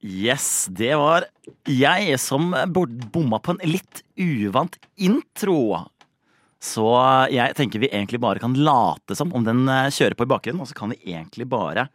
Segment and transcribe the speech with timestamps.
[0.00, 1.26] Yes, det var
[1.68, 2.54] jeg som
[3.12, 5.86] bomma på en litt uvant intro.
[6.60, 6.86] Så
[7.32, 10.62] jeg tenker vi egentlig bare kan late som om den eh, kjører på i bakgrunnen.
[10.64, 11.88] Og så kan vi egentlig bare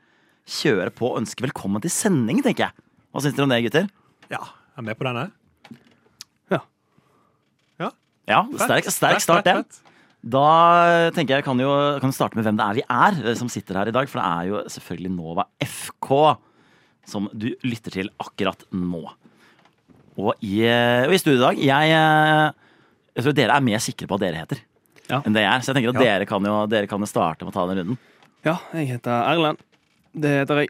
[0.45, 2.85] kjøre på og ønske velkommen til sending, tenker jeg.
[3.09, 3.89] Hva syns dere om det, gutter?
[4.29, 5.27] Ja, jeg er med på denne.
[8.25, 9.81] Ja, sterk, sterk start, det.
[10.25, 11.69] Da tenker jeg kan jo
[12.01, 14.09] kan starte med hvem det er vi er eh, som sitter her i dag.
[14.09, 16.09] For det er jo selvfølgelig Nova FK
[17.05, 19.03] som du lytter til akkurat nå.
[20.15, 20.61] Og i,
[21.05, 22.51] og i studio i dag jeg, eh,
[23.17, 24.61] jeg tror dere er mer sikre på hva dere heter
[25.09, 25.19] Ja.
[25.21, 25.59] enn det jeg er.
[25.61, 26.05] Så jeg tenker at Ja.
[26.07, 27.97] dere, kan jo, dere kan jo starte med å ta den runden.
[28.45, 29.57] Ja, jeg heter Erlend.
[30.15, 30.69] Det heter jeg.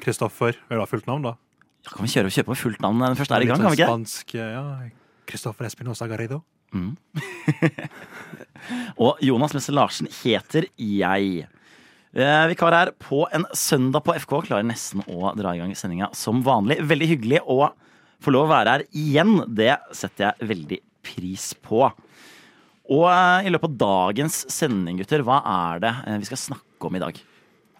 [0.00, 0.56] Kristoffer.
[0.68, 1.34] Vil du ha fullt navn, da?
[1.84, 3.60] Ja, kan vi kjøre, kjøre på fullt navn den første er i gang?
[3.60, 3.90] kan vi sånn ikke?
[3.92, 4.90] Spansk, ja.
[5.26, 6.42] Kristoffer Espinosa Garrido.
[6.74, 6.96] Mm.
[8.98, 11.46] og Jonas Messe Larsen heter jeg.
[12.16, 14.38] Eh, vikar her på en søndag på FK.
[14.46, 16.78] Klarer nesten å dra i gang sendinga som vanlig.
[16.88, 17.66] Veldig hyggelig å
[18.24, 19.34] få lov å være her igjen.
[19.52, 21.82] Det setter jeg veldig pris på.
[22.88, 26.88] Og eh, i løpet av dagens sending, gutter, hva er det eh, vi skal snakke
[26.88, 27.20] om i dag?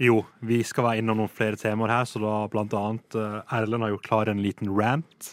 [0.04, 3.94] Jo, vi skal være innom noen flere temaer her, så da blant annet Erlend har
[3.94, 5.30] gjort klar en liten rant.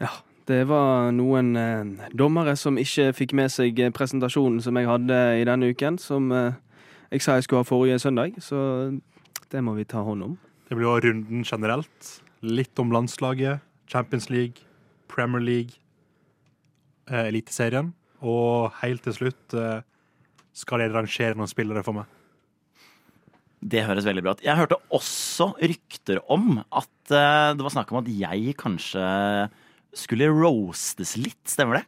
[0.00, 0.14] Ja,
[0.46, 5.46] det var noen eh, dommere som ikke fikk med seg presentasjonen som jeg hadde i
[5.48, 6.54] denne uken, som eh,
[7.10, 8.58] jeg sa jeg skulle ha forrige søndag, så
[9.52, 10.36] det må vi ta hånd om.
[10.66, 12.10] Det blir jo runden generelt.
[12.42, 14.66] Litt om landslaget, Champions League,
[15.08, 15.78] Premier League,
[17.10, 17.92] eh, Eliteserien.
[18.26, 19.84] Og helt til slutt eh,
[20.56, 22.10] skal jeg rangere noen spillere for meg.
[23.66, 24.44] Det høres veldig bra ut.
[24.44, 29.06] Jeg hørte også rykter om at eh, det var snakk om at jeg kanskje
[29.96, 31.42] skulle roastes litt.
[31.48, 31.86] Stemmer det?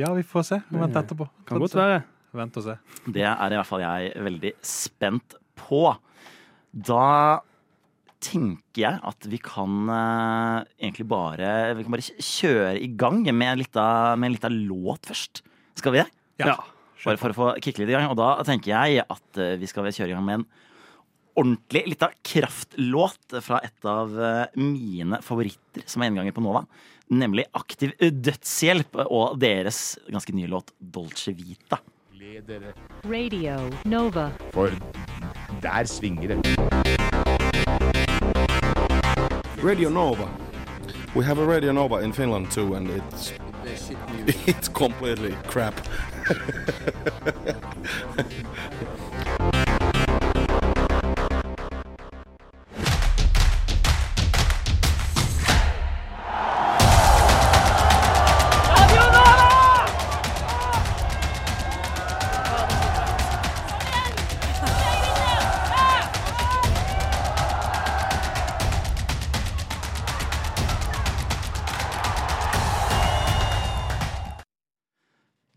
[0.00, 0.60] Ja, vi får se.
[0.72, 1.28] Vent etterpå.
[1.48, 2.02] Kan godt være.
[2.36, 2.76] Vent og se.
[3.06, 5.82] Det er i hvert fall jeg veldig spent på.
[6.76, 7.40] Da
[8.26, 13.52] tenker jeg at vi kan eh, egentlig bare Vi kan bare kjøre i gang med
[13.52, 15.42] en lita, med en lita låt først.
[15.76, 16.08] Skal vi det?
[16.42, 16.56] Ja.
[17.04, 18.08] Bare for å få kicke litt i gang.
[18.10, 20.46] Og da tenker jeg at eh, vi skal kjøre i gang med en
[21.36, 26.64] ordentlig lita kraftlåt fra et av eh, mine favoritter som er gjenganger på Nova.
[27.12, 31.78] Nemlig Aktiv dødshjelp og deres ganske nye låt Dolce Vita.
[33.04, 34.30] Radio Nova.
[34.52, 34.70] For
[35.62, 36.58] der svinger det.
[39.64, 40.28] Radio Nova.
[41.16, 43.36] We have a Radio Nova in Finland too, and it's er
[44.50, 45.88] it's completely crap.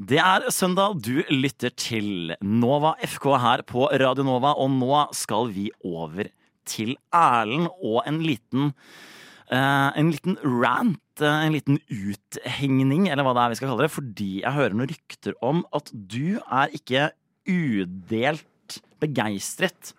[0.09, 5.52] Det er søndag, du lytter til Nova FK her på Radio Nova, og nå skal
[5.53, 6.31] vi over
[6.66, 8.72] til Erlend og en liten
[9.53, 13.86] eh, en liten rant, eh, en liten uthengning, eller hva det er vi skal kalle
[13.86, 17.12] det, fordi jeg hører noen rykter om at du er ikke
[17.46, 19.94] udelt begeistret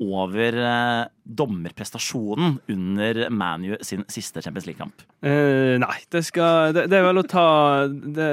[0.00, 5.04] over eh, dommerprestasjonen under ManU sin siste Champions League-kamp.
[5.20, 7.46] Eh, nei, det skal det, det er vel å ta
[7.90, 8.30] det,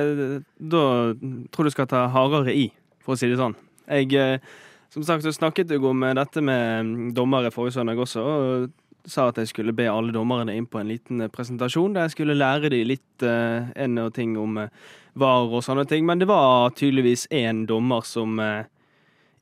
[0.57, 0.85] Da
[1.17, 2.69] tror jeg du skal ta hardere i,
[3.03, 3.57] for å si det sånn.
[3.88, 4.57] Jeg eh,
[4.94, 8.69] Som sagt så snakket jeg om dette med mm, dommere forrige søndag også, og
[9.07, 12.17] sa at jeg skulle be alle dommerne inn på en liten eh, presentasjon der jeg
[12.17, 14.73] skulle lære dem litt eh, en og ting om eh,
[15.17, 16.06] VAR og sånne ting.
[16.06, 18.67] Men det var tydeligvis én dommer som eh,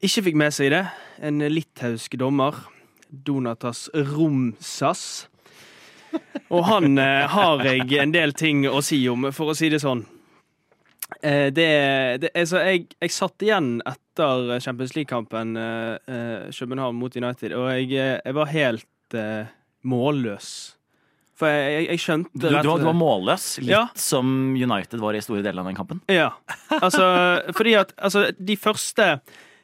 [0.04, 0.84] ikke fikk med seg det.
[1.24, 2.58] En litauisk dommer.
[3.10, 5.28] Donatas Romsas.
[6.52, 9.82] Og han eh, har jeg en del ting å si om, for å si det
[9.84, 10.06] sånn.
[11.22, 11.68] Eh, det,
[12.24, 17.68] det altså, jeg, jeg satt igjen etter Champions League-kampen eh, eh, København mot United, og
[17.76, 19.52] jeg, eh, jeg var helt eh,
[19.86, 20.50] målløs.
[21.36, 23.82] For jeg, jeg, jeg skjønte Du, du, var, du var målløs, litt Ja.
[24.00, 26.00] som United var i store deler av den kampen.
[26.12, 26.30] Ja.
[26.80, 27.04] Altså,
[27.58, 29.10] fordi at altså, de første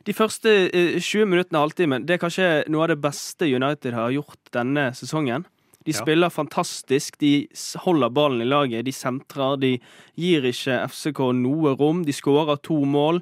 [0.05, 3.93] de første eh, 20 minuttene av halvtimen Det er kanskje noe av det beste United
[3.93, 5.45] har gjort denne sesongen.
[5.85, 5.97] De Ja.
[6.01, 7.47] spiller fantastisk, de
[7.81, 9.79] holder ballen i laget, de sentrer, de
[10.15, 12.03] gir ikke FCK noe rom.
[12.05, 13.21] De skårer to mål,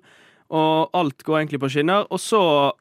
[0.51, 2.05] og alt går egentlig på skinner.
[2.11, 2.73] Og så,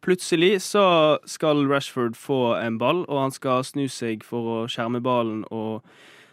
[0.00, 5.02] plutselig, så skal Rashford få en ball, og han skal snu seg for å skjerme
[5.02, 5.82] ballen og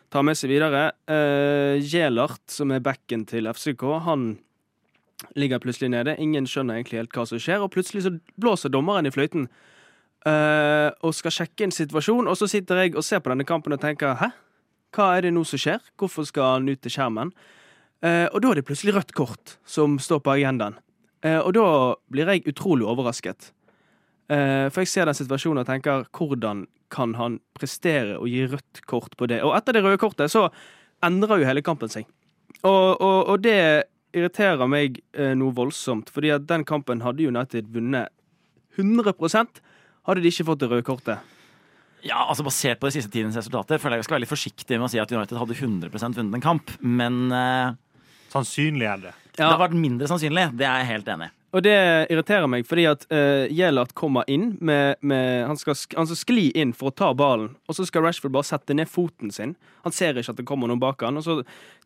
[0.10, 0.94] ta med seg videre.
[1.10, 4.38] Uh, Jelert, som er backen til FCK, han
[5.36, 6.16] ligger plutselig nede.
[6.20, 9.48] Ingen skjønner egentlig helt hva som skjer, og plutselig så blåser dommeren i fløyten.
[10.26, 13.74] eh, og skal sjekke en situasjon, og så sitter jeg og ser på denne kampen
[13.74, 14.30] og tenker hæ?
[14.94, 15.82] Hva er det nå som skjer?
[15.98, 17.34] Hvorfor skal han ut til skjermen?
[18.04, 20.76] Uh, og da er det plutselig rødt kort som står på agendaen.
[21.24, 21.68] Uh, og da
[22.12, 23.54] blir jeg utrolig overrasket.
[24.28, 28.84] Uh, for jeg ser den situasjonen og tenker hvordan kan han prestere og gi rødt
[28.90, 29.40] kort på det?
[29.48, 30.50] Og etter det røde kortet så
[31.04, 32.06] endrer jo hele kampen seg.
[32.62, 37.70] Og, og, og det irriterer meg eh, noe voldsomt, fordi at den kampen hadde United
[37.74, 38.14] vunnet
[38.78, 39.14] 100
[40.08, 41.30] hadde de ikke fått det røde kortet.
[42.04, 44.76] Ja, altså Basert på de siste tidens resultater føler jeg jeg skal være litt forsiktig
[44.76, 46.74] med å si at United hadde 100 vunnet en kamp.
[46.82, 47.78] Men eh,
[48.34, 49.14] Sannsynlig er det.
[49.38, 50.50] det har vært mindre sannsynlig.
[50.58, 51.36] Det er jeg helt enig i.
[51.54, 51.76] Og det
[52.10, 56.48] irriterer meg, fordi at uh, Gjelart kommer inn med, med han, skal, han skal skli
[56.58, 59.54] inn for å ta ballen, og så skal Rashford bare sette ned foten sin.
[59.86, 61.38] Han ser ikke at det kommer noen bak han, og så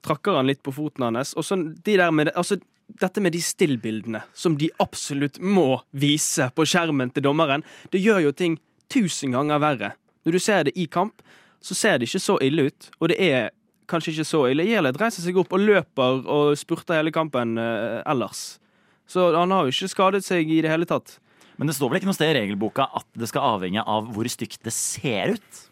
[0.08, 1.34] trakker han litt på foten hans.
[1.36, 2.60] Og så de der med, altså,
[3.02, 8.24] dette med de stillbildene som de absolutt må vise på skjermen til dommeren, det gjør
[8.30, 8.56] jo ting
[8.94, 9.92] tusen ganger verre.
[10.24, 11.19] Når du ser det i kamp,
[11.60, 13.52] så ser det ikke så ille ut, og det er
[13.92, 14.68] kanskje ikke så ille.
[14.68, 18.58] Gjelart reiser seg opp og løper og spurter hele kampen uh, ellers.
[19.07, 21.18] Så han har jo ikke skadet seg i det hele tatt.
[21.57, 24.27] Men det står vel ikke noe sted i regelboka at det skal avhenge av hvor
[24.30, 25.63] stygt det ser ut?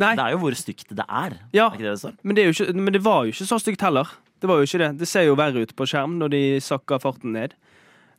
[0.00, 1.36] Nei, Det er jo hvor stygt det er.
[1.52, 1.68] Ja.
[1.68, 2.16] Er det det står?
[2.22, 4.08] men det, er ikke, men det var jo ikke så stygt heller.
[4.40, 4.90] Det var jo ikke det.
[5.02, 7.54] Det ser jo verre ut på skjerm når de sakker farten ned.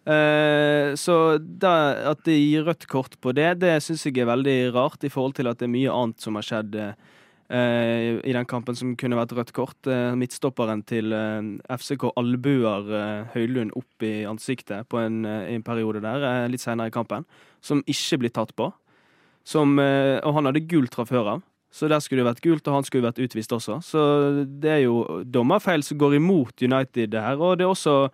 [0.04, 1.74] Uh, så da,
[2.12, 5.38] at de gir rødt kort på det, det syns jeg er veldig rart, i forhold
[5.38, 6.98] til at det er mye annet som har skjedd eh,
[7.54, 9.78] i den kampen som kunne vært rødt kort.
[9.86, 15.66] Eh, midtstopperen til eh, FCK albuer eh, Høylund opp i ansiktet på en, eh, en
[15.66, 17.28] periode der, eh, litt senere i kampen,
[17.62, 18.72] som ikke blir tatt på.
[19.46, 21.44] Som, eh, og han hadde gult fra før av.
[21.74, 23.80] Så der skulle det vært gult, og han skulle vært utvist også.
[23.82, 24.02] Så
[24.62, 28.12] det er jo dommerfeil som går imot United her, og det er også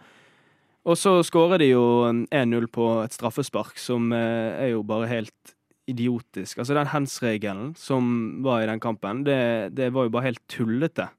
[0.87, 1.83] Og så skårer de jo
[2.31, 5.51] 1-0 på et straffespark, som eh, er jo bare helt
[5.89, 6.59] idiotisk.
[6.61, 11.09] Altså den hands-regelen som var i den kampen, det, det var jo bare helt tullete.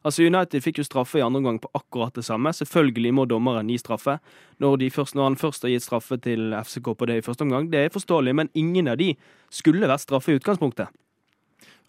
[0.00, 2.52] Altså United fikk jo straffe i andre omgang på akkurat det samme.
[2.56, 4.16] Selvfølgelig må dommeren gi straffe.
[4.62, 7.68] Når, først, når han først har gitt straffe til FCK på det i første omgang,
[7.72, 9.12] det er forståelig, men ingen av de
[9.52, 10.88] skulle vært straffe i utgangspunktet.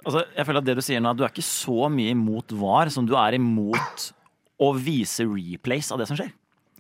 [0.02, 2.52] Altså, jeg føler at det Du sier nå, at du er ikke så mye imot
[2.58, 4.12] VAR som du er imot
[4.62, 6.34] å vise replays av det som skjer.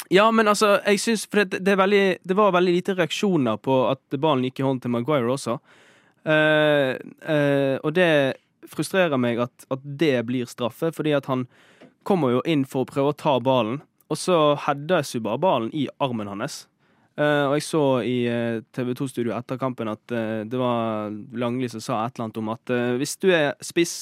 [0.09, 3.77] Ja, men altså, jeg syns For det, det, veldig, det var veldig lite reaksjoner på
[3.91, 5.59] at ballen gikk i hånden til Maguire også.
[6.21, 8.09] Uh, uh, og det
[8.69, 11.47] frustrerer meg at, at det blir straffe, fordi at han
[12.07, 13.79] kommer jo inn for å prøve å ta ballen,
[14.11, 16.65] og så heades jo bare ballen i armen hans.
[17.17, 18.17] Uh, og jeg så i
[18.75, 22.73] TV 2-studio etter kampen at det var Langli som sa et eller annet om at
[23.01, 23.95] hvis du er spiss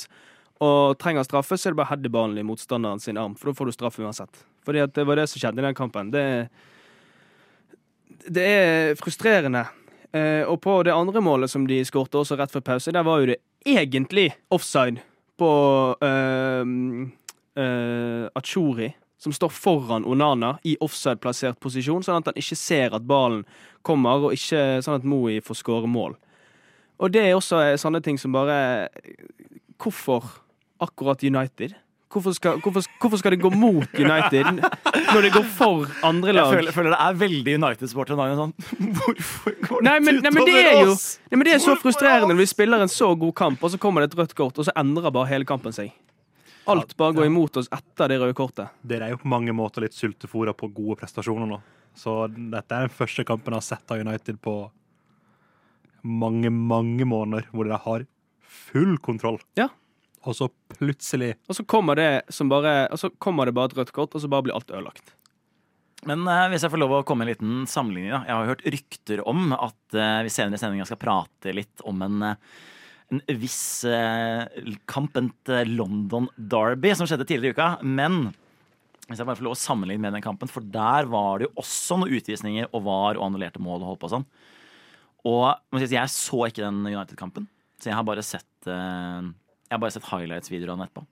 [0.59, 3.49] og trenger straffe, så er det bare å heade ballen i motstanderen sin arm, for
[3.49, 4.43] da får du straffe uansett.
[4.65, 6.11] Fordi det var det som skjedde i den kampen.
[6.13, 6.23] Det,
[8.27, 9.65] det er frustrerende.
[10.11, 13.21] Eh, og på det andre målet som de skårte også rett før pause, der var
[13.21, 15.03] jo det egentlig offside
[15.39, 15.51] på
[16.01, 16.63] eh,
[17.63, 18.89] eh, Achuri,
[19.19, 23.43] som står foran Onana i offside-plassert posisjon, sånn at han ikke ser at ballen
[23.85, 26.17] kommer, og ikke sånn at Moi får skåre mål.
[26.99, 28.89] Og det er også eh, sånne ting som bare
[29.79, 30.25] Hvorfor
[30.83, 31.75] akkurat United?
[32.09, 34.47] Hvorfor skal, hvorfor, hvorfor skal det gå mot United
[35.13, 36.53] når det går for andre Jeg lag?
[36.55, 38.13] føler, føler det er veldig United-sport.
[38.39, 38.53] Sånn.
[38.97, 41.05] Hvorfor går Nei, men, nei, men det er jo oss?
[41.29, 43.77] nei, men det er så frustrerende når vi spiller en så god kamp, og så
[43.81, 45.91] kommer det et rødt kort, og så endrer bare hele kampen seg.
[46.69, 48.73] Alt bare går imot oss etter det røde kortet.
[48.85, 51.61] Dere er jo på mange måter litt sultefòra på gode prestasjoner nå.
[51.97, 54.55] Så dette er den første kampen jeg har sett av United på
[56.05, 58.05] mange, mange måneder, hvor dere har
[58.69, 59.37] full kontroll.
[59.59, 59.69] Ja.
[60.27, 63.77] Og så plutselig Og så kommer det som bare Og så kommer det bare et
[63.77, 65.13] rødt kort, og så bare blir alt ødelagt.
[66.07, 68.13] Men eh, hvis jeg får lov å komme med en liten sammenligning.
[68.13, 68.21] Da.
[68.27, 71.83] Jeg har jo hørt rykter om at eh, vi senere i sendinga skal prate litt
[71.87, 72.37] om en, eh,
[73.11, 74.45] en viss eh,
[74.87, 77.67] kamp, et eh, London Derby, som skjedde tidligere i uka.
[77.83, 78.29] Men
[79.09, 81.65] hvis jeg bare får lov å sammenligne med den kampen, for der var det jo
[81.65, 84.27] også noen utvisninger og var og annullerte mål og holdt på og sånn.
[85.27, 87.49] Og jeg så ikke den United-kampen,
[87.81, 89.31] så jeg har bare sett eh,
[89.69, 91.05] Jeg har bare sett den etterpå.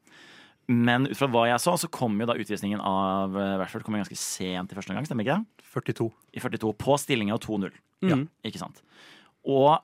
[0.68, 3.96] Men ut fra hva jeg så, så kom jo da utvisningen av eh, Rashford kom
[3.96, 5.06] jo ganske sent i første omgang.
[5.08, 5.68] Stemmer ikke det?
[5.72, 6.08] 42.
[6.36, 7.70] I 42, på stillinga 2-0.
[8.10, 8.18] Ja.
[8.50, 8.82] Ikke sant?
[9.48, 9.78] Og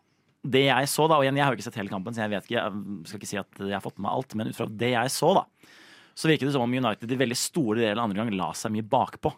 [0.44, 2.34] det jeg så, da, og igjen, jeg har jo ikke sett hele kampen, så jeg
[2.34, 4.58] vet ikke, jeg skal ikke si at jeg har fått med meg alt, men ut
[4.58, 5.46] fra det jeg så, da,
[6.20, 8.74] så virket det som om United i veldig store deler av andre gang la seg
[8.75, 9.32] mye bakpå.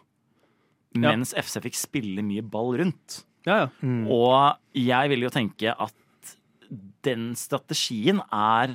[0.96, 1.12] Ja.
[1.12, 3.20] Mens FC fikk spille mye ball rundt.
[3.46, 3.68] Ja, ja.
[4.10, 6.34] Og jeg vil jo tenke at
[7.06, 8.74] den strategien er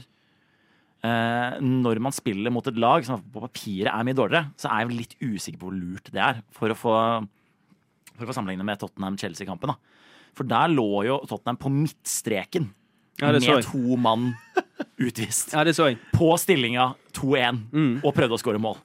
[1.01, 4.97] Når man spiller mot et lag som på papiret er mye dårligere, så er jeg
[4.99, 6.41] litt usikker på hvor lurt det er.
[6.53, 6.93] For å få,
[8.13, 9.73] for å få sammenligne med Tottenham-Chelsea-kampen.
[10.37, 12.69] For der lå jo Tottenham på midtstreken
[13.19, 14.29] Ja, med to mann
[15.01, 15.51] utvist.
[15.53, 15.99] Ja, det så jeg.
[16.13, 17.91] På stillinga 2-1 Mm.
[18.05, 18.77] og prøvde å skåre mål.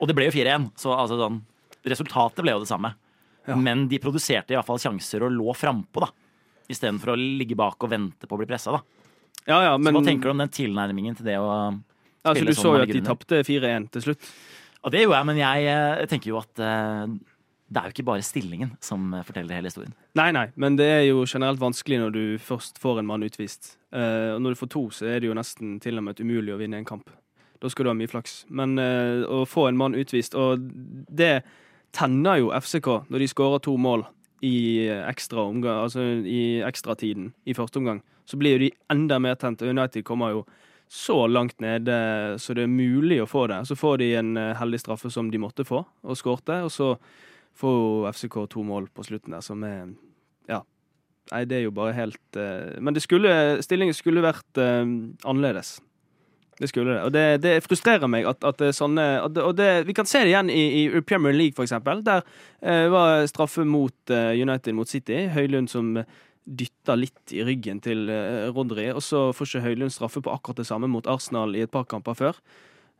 [0.00, 1.40] Og det ble jo 4-1, så altså, sånn,
[1.88, 2.92] resultatet ble jo det samme.
[3.48, 3.56] Ja.
[3.56, 6.12] Men de produserte i hvert fall sjanser og lå frampå, da.
[6.68, 8.82] Istedenfor å ligge bak og vente på å bli pressa, da.
[9.48, 12.36] Ja, ja, men Så hva tenker du om den tilnærmingen til det å spille altså,
[12.36, 14.30] spille Du sånn så jo at de tapte 4-1 til slutt.
[14.84, 17.14] Og det gjorde jeg, men jeg eh, tenker jo at eh,
[17.68, 19.94] det er jo ikke bare stillingen som eh, forteller hele historien.
[20.18, 23.74] Nei, nei, men det er jo generelt vanskelig når du først får en mann utvist.
[23.92, 26.54] Eh, og når du får to, så er det jo nesten til og med umulig
[26.54, 27.10] å vinne en kamp.
[27.58, 28.42] Da skal du ha mye flaks.
[28.54, 30.62] Men eh, å få en mann utvist, og
[31.08, 31.42] det
[31.96, 34.06] tenner jo FCK når de skårer to mål
[34.44, 38.02] i ekstra omgang, altså i ekstratiden i første omgang.
[38.28, 39.62] Så blir jo de enda mer tent.
[39.62, 40.44] United kommer jo
[40.88, 41.94] så langt nede
[42.40, 43.60] så det er mulig å få det.
[43.68, 46.62] Så får de en eh, heldig straffe som de måtte få, og skårte.
[46.64, 46.94] Og så
[47.58, 49.94] får jo FCK to mål på slutten der, som er
[50.48, 50.62] Ja.
[51.28, 54.86] Nei, det er jo bare helt uh, Men det skulle, stillingen skulle vært uh,
[55.28, 55.74] annerledes.
[56.58, 57.02] Det skulle det.
[57.06, 60.32] Og det, det frustrerer meg at, at sånne at Og det, vi kan se det
[60.32, 62.02] igjen i, i Premier League, for eksempel.
[62.06, 62.24] Der
[62.60, 65.28] eh, var straffe mot eh, United mot City.
[65.34, 65.94] Høylund som
[66.48, 68.88] dytta litt i ryggen til eh, Rodri.
[68.90, 71.86] Og så får ikke Høylund straffe på akkurat det samme mot Arsenal i et par
[71.90, 72.40] kamper før.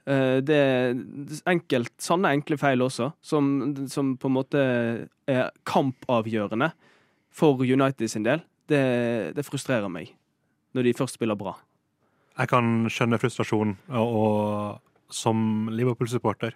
[0.09, 1.00] Eh, det er
[1.50, 3.50] enkelt, sånne enkle feil også, som,
[3.91, 4.62] som på en måte
[5.29, 6.71] er kampavgjørende
[7.35, 8.45] for United sin del.
[8.69, 8.83] Det,
[9.37, 10.12] det frustrerer meg,
[10.77, 11.57] når de først spiller bra.
[12.38, 16.54] Jeg kan skjønne frustrasjon, og, og som Liverpool-supporter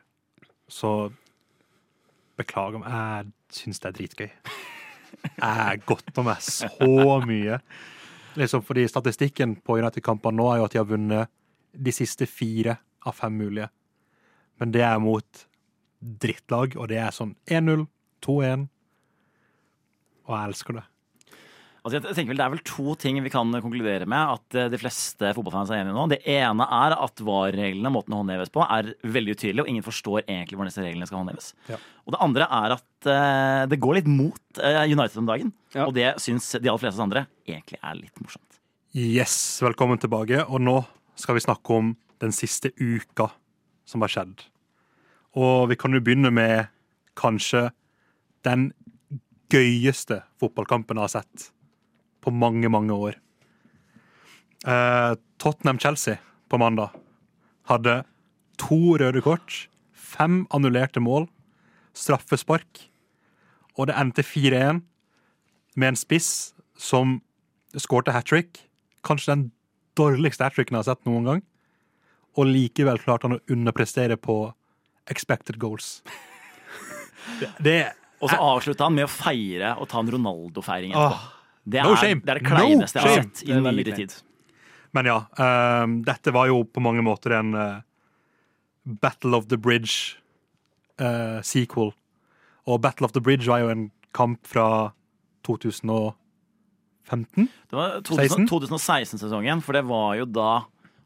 [0.71, 1.11] så
[2.39, 2.93] beklager meg.
[2.93, 4.31] Jeg syns det er dritgøy.
[5.43, 7.59] Jeg godter meg så mye.
[8.39, 11.33] Liksom fordi Statistikken på United-kampene nå er jo at de har vunnet
[11.73, 13.69] de siste fire av fem mulige.
[14.61, 15.45] Men det er mot
[16.23, 17.85] drittlag, og det er sånn 1-0,
[18.25, 18.67] 2-1.
[20.29, 20.87] Og jeg elsker det.
[21.83, 24.69] Altså jeg tenker vel Det er vel to ting vi kan konkludere med at eh,
[24.71, 26.05] de fleste fotballfans er enige nå.
[26.13, 30.21] Det ene er at VAR-reglene, måten å håndheves på, er veldig utydelig, og ingen forstår
[30.23, 31.49] egentlig hvordan disse reglene skal håndheves.
[31.67, 31.81] Ja.
[32.07, 35.89] Og det andre er at uh, det går litt mot uh, United om dagen, Ja.
[35.89, 38.61] og det syns de aller fleste andre egentlig er litt morsomt.
[38.95, 39.35] Yes,
[39.65, 40.45] velkommen tilbake.
[40.47, 40.77] Og nå
[41.19, 43.27] skal vi snakke om den siste uka
[43.89, 44.45] som har skjedd.
[45.35, 46.71] Og vi kan jo begynne med
[47.19, 47.73] kanskje
[48.47, 48.69] den
[49.53, 51.49] gøyeste fotballkampen jeg har sett
[52.23, 53.19] på mange, mange år.
[54.67, 56.95] Eh, Tottenham-Chelsea på mandag
[57.71, 58.03] hadde
[58.61, 61.27] to røde kort, fem annullerte mål,
[61.97, 62.87] straffespark,
[63.79, 64.83] og det endte 4-1
[65.81, 67.21] med en spiss som
[67.79, 68.67] skårte hat trick.
[69.07, 69.45] Kanskje den
[69.99, 71.43] dårligste hat tricken jeg har sett noen gang.
[72.37, 74.45] Og likevel klarte han å underprestere på
[75.11, 76.01] expected goals.
[77.39, 77.75] Det, det
[78.19, 81.42] Og så avslutta han med å feire og ta en Ronaldo-feiring Åh, etterpå.
[81.65, 82.21] Det er, no shame.
[82.25, 84.15] det er det No jeg har sett i er nyere tid.
[84.93, 87.81] Men ja, ehm, dette var jo på mange måter en uh,
[88.85, 91.43] Battle of the Bridge-sequel.
[91.47, 91.93] sequel.
[92.67, 94.93] Og Battle of the Bridge var jo en kamp fra
[95.47, 96.15] 2015.
[97.71, 98.47] Det var 16?
[98.51, 100.51] 2016-sesongen, for det var jo da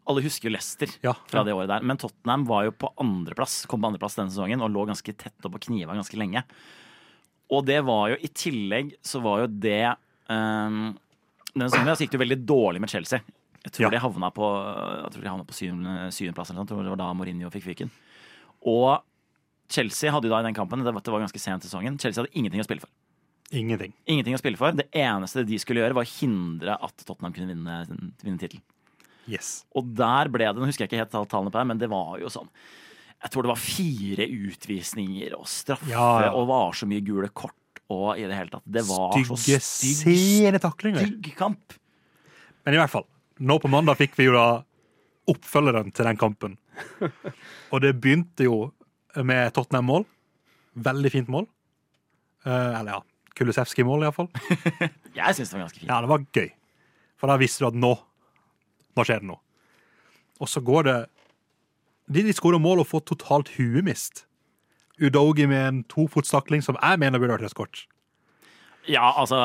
[0.06, 1.16] Alle husker jo Leicester Ja.
[1.26, 1.82] fra det året der.
[1.82, 5.46] Men Tottenham var jo på andreplass kom på andreplass denne sesongen og lå ganske tett
[5.48, 6.44] opp og kniva ganske lenge.
[7.50, 9.96] Og det var jo i tillegg så var jo det
[10.28, 10.98] um,
[11.54, 13.20] den sesongen der gikk det veldig dårlig med Chelsea.
[13.66, 13.90] Jeg tror Ja.
[13.90, 14.46] de havna på,
[15.12, 16.52] de havna på syvende- syvendeplass.
[16.54, 17.90] det var da Mourinho fikk fyken.
[18.66, 19.02] Og
[19.68, 22.34] Chelsea hadde jo da i den kampen, det var, ganske sent i sesongen, Chelsea hadde
[22.38, 22.90] ingenting å spille for.
[23.52, 23.92] Ingenting.
[24.06, 24.72] Ingenting å spille for.
[24.72, 28.62] Det eneste de skulle gjøre, var å hindre at Tottenham kunne vinne, vinne tittelen.
[29.26, 29.64] Yes.
[29.74, 31.88] Og der ble det, nå husker jeg ikke helt all- tallene på det, men det
[31.90, 32.48] var jo sånn
[33.22, 36.32] Jeg tror det var fire utvisninger og straffe, Ja, ja.
[36.36, 37.54] og var så mye gule kort
[37.92, 38.64] og i det hele tatt.
[38.66, 41.06] Det var Stygge, så stygg, senetaklinger.
[41.06, 41.76] stygg kamp.
[42.66, 43.06] Men i hvert fall,
[43.38, 44.46] nå på mandag fikk vi jo da
[45.30, 46.56] oppfølgeren til den kampen.
[47.72, 48.58] Og det begynte jo
[49.16, 50.04] med Tottenham-mål.
[50.86, 51.46] Veldig fint mål.
[52.46, 53.00] Eh, eller ja,
[53.38, 54.28] Kulusevski-mål, iallfall.
[55.16, 55.90] Jeg syns det var ganske fint.
[55.90, 56.50] Ja, det var gøy.
[57.16, 57.94] For da visste du at nå
[58.96, 59.42] Nå skjer det noe.
[60.40, 60.94] Og så går det
[62.08, 64.25] De, de skårer mål og får totalt huemist.
[65.02, 67.84] Udogi med en tofotstakling som jeg mener burde vært et skort.
[68.86, 69.38] Ja, altså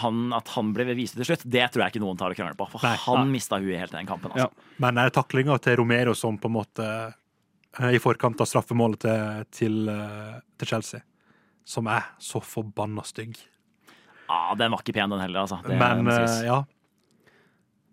[0.00, 2.56] han, At han ble vist til slutt, det tror jeg ikke noen tar og krangler
[2.58, 2.70] på.
[2.72, 2.96] For Nei.
[3.04, 4.32] han mista huet helt i den kampen.
[4.32, 4.66] Altså.
[4.80, 9.04] Men det er taklinga til Romero som på en måte eh, I forkant av straffemålet
[9.04, 11.04] til, til, eh, til Chelsea,
[11.68, 13.36] som er så forbanna stygg.
[14.30, 15.44] Ja, Den var ikke pen, den heller.
[15.44, 15.60] Altså.
[15.66, 16.62] Det Men eh, ja.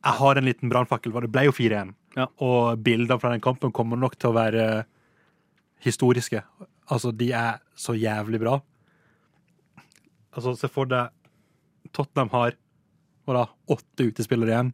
[0.08, 1.12] Jeg har en liten brannfakkel.
[1.26, 1.96] Det ble jo 4-1.
[2.18, 2.30] Ja.
[2.46, 4.86] Og bildene fra den kampen kommer nok til å være
[5.84, 6.42] historiske.
[6.88, 8.58] Altså, de er så jævlig bra.
[10.34, 11.14] Altså, se for deg
[11.96, 12.58] Tottenham har
[13.28, 14.70] hva da, åtte utespillere igjen.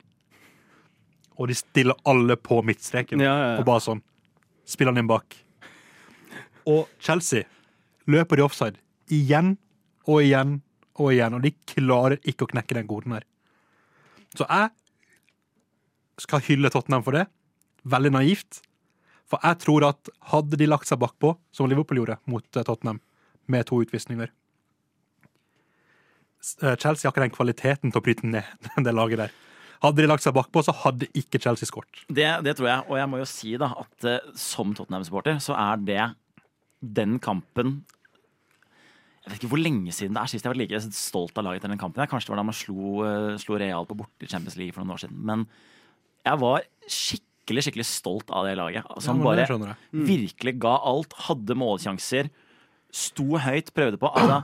[1.41, 3.23] Og de stiller alle på midtstreken.
[3.23, 3.61] Ja, ja, ja.
[3.61, 4.03] Og bare sånn.
[4.69, 5.35] Spiller han inn bak.
[6.69, 7.47] Og Chelsea
[8.09, 8.79] løper i offside
[9.11, 9.55] igjen
[10.05, 10.59] og igjen
[10.99, 11.37] og igjen.
[11.37, 13.25] Og de klarer ikke å knekke den koden her.
[14.37, 14.69] Så jeg
[16.23, 17.25] skal hylle Tottenham for det.
[17.89, 18.61] Veldig naivt.
[19.33, 22.99] For jeg tror at hadde de lagt seg bakpå, som Liverpool gjorde mot eh, Tottenham,
[23.49, 24.29] med to utvisninger
[26.61, 28.45] eh, Chelsea har ikke den kvaliteten til å bryte ned
[28.85, 29.33] det laget der.
[29.83, 32.05] Hadde de lagt seg bakpå, så hadde ikke Chelsea skåret.
[32.05, 35.57] Det, det tror jeg, og jeg må jo si da at eh, som Tottenham-supporter så
[35.57, 36.05] er det
[36.83, 37.77] den kampen
[39.23, 41.65] Jeg vet ikke hvor lenge siden det er sist jeg var like stolt av laget
[41.65, 42.05] til den kampen.
[42.05, 43.03] Kanskje det var da man slo,
[43.41, 45.21] slo Real på borte i Champions League for noen år siden.
[45.25, 45.45] Men
[46.27, 48.87] jeg var skikkelig skikkelig stolt av det laget.
[49.03, 50.05] Som Ja, men bare mm.
[50.07, 51.13] virkelig ga alt.
[51.27, 52.29] Hadde målsjanser.
[52.93, 54.11] Sto høyt, prøvde på.
[54.13, 54.43] Altså,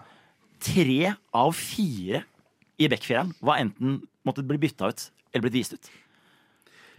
[0.59, 2.23] tre av fire
[2.79, 5.89] i backfireren var enten måtte bli bytta ut eller blitt vist ut.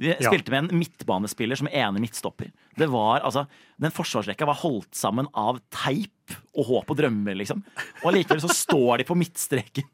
[0.01, 0.31] De Ja.
[0.31, 2.51] spilte med en midtbanespiller som ene midtstopper.
[2.77, 3.47] Det var, altså,
[3.79, 7.63] Den forsvarsrekka var holdt sammen av teip og håp og drømmer, liksom.
[8.03, 9.85] Og allikevel så står de på midtstreken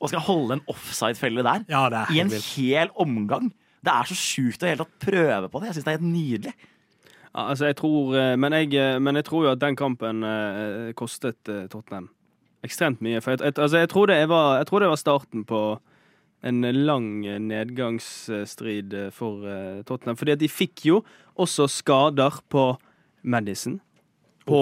[0.00, 1.64] og skal holde en offside-felle der.
[1.68, 3.52] Ja, I en hel omgang.
[3.84, 5.70] Det er så sjukt å hele tatt prøve på det.
[5.70, 6.54] Jeg syns det er helt nydelig.
[7.34, 10.22] Ja, altså, jeg tror, eh, men, jeg, eh, men jeg tror jo at den kampen
[10.26, 12.08] eh, kostet eh, Tottenham
[12.64, 13.20] ekstremt mye.
[13.20, 15.60] For jeg, jeg, altså, jeg, tror det var, jeg tror det var starten på
[16.44, 20.18] en lang eh, nedgangsstrid for eh, Tottenham.
[20.20, 21.02] Fordi at de fikk jo
[21.34, 22.70] også skader på
[23.22, 23.80] Madison,
[24.44, 24.60] på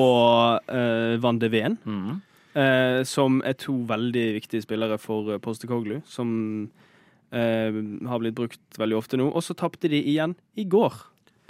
[1.18, 2.10] Van de Ven, mm.
[2.54, 6.28] eh, som er to veldig viktige spillere for Poste Postekoglu, som
[7.32, 9.30] eh, har blitt brukt veldig ofte nå.
[9.32, 11.00] Og så tapte de igjen i går.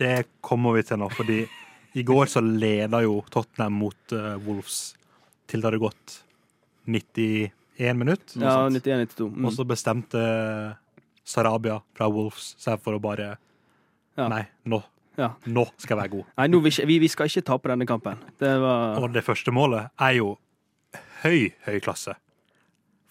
[0.01, 1.43] Det kommer vi til nå, fordi
[1.95, 4.95] i går så leda jo Tottenham mot uh, Wolves
[5.51, 6.15] til det hadde gått
[6.89, 8.33] 91 minutt.
[8.41, 9.29] Ja, 91-92.
[9.29, 9.45] Mm.
[9.47, 10.23] Og så bestemte
[11.29, 13.37] Sarabia fra Wolves seg for å bare
[14.17, 14.27] Ja.
[14.29, 14.83] Nei, nå,
[15.17, 15.31] Ja.
[15.47, 16.25] nå skal jeg være god.
[16.37, 18.19] Nei, nå, vi, vi skal ikke tape denne kampen.
[18.41, 20.35] Det var Og det første målet er jo
[21.23, 22.17] høy, høy klasse.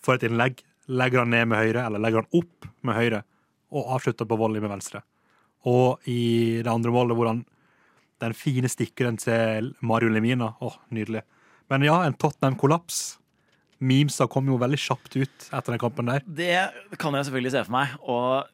[0.02, 0.62] For et innlegg.
[0.92, 3.24] Legger han ned med høyre, eller legger han opp med høyre,
[3.72, 5.04] og avslutter på volley med venstre.
[5.70, 7.46] Og i det andre målet hvor han
[8.22, 10.52] Den fine stikkeren til Mario Lemina.
[10.62, 11.24] Åh, nydelig.
[11.74, 13.18] Men ja, en Tottenham-kollaps.
[13.82, 16.22] Memesa kom jo veldig kjapt ut etter den kampen der.
[16.22, 17.96] Det kan jeg selvfølgelig se for meg.
[18.06, 18.46] Og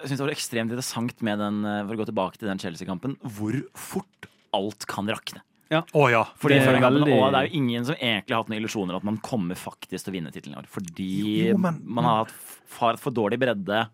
[0.00, 2.58] jeg synes det var ekstremt interessant med den, eh, for å gå tilbake til den
[2.58, 5.44] Chelsea-kampen, hvor fort alt kan rakne.
[5.70, 6.24] Å ja.
[6.34, 8.96] Fordi Det er veldig- Og det er jo ingen som egentlig har hatt noen illusjoner
[8.96, 10.66] at man kommer faktisk til å vinne tittelen i år.
[10.66, 12.34] Fordi Jo, men- man har hatt
[12.78, 13.88] har for dårlig bredde.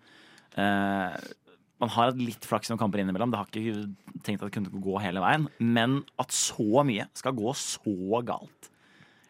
[0.56, 1.16] Eh,
[1.80, 3.30] man har hatt litt flaks noen kamper innimellom.
[3.30, 5.48] Det har ikke tenkt at det kunne gå hele veien.
[5.60, 8.70] Men at så mye skal gå så galt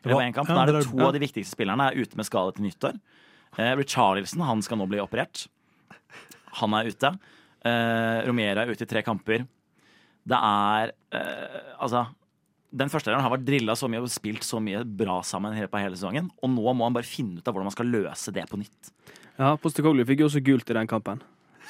[0.05, 0.47] i av en kamp.
[0.47, 2.65] Da Nå er det det to av de viktigste spillerne er ute med skade til
[2.65, 3.01] nyttår.
[3.59, 5.49] Eh, Richarlison han skal nå bli operert.
[6.55, 7.19] Han er ute.
[7.65, 9.47] Eh, Romero er ute i tre kamper.
[10.27, 12.07] Det er eh, Altså
[12.77, 15.97] den første har vært drilla så mye og spilt så mye bra sammen på hele
[15.97, 16.29] sesongen.
[16.43, 18.93] Og nå må han bare finne ut av hvordan man skal løse det på nytt.
[19.37, 21.25] Ja, Postekoglu fikk jo også gult i den kampen.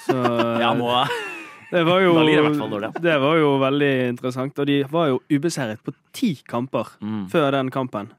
[0.07, 0.17] Så
[0.65, 0.91] Ja, nå,
[1.71, 4.59] det var jo det var jo veldig interessant.
[4.59, 7.27] Og de var jo ubeseiret på ti kamper mm.
[7.33, 8.13] før den kampen.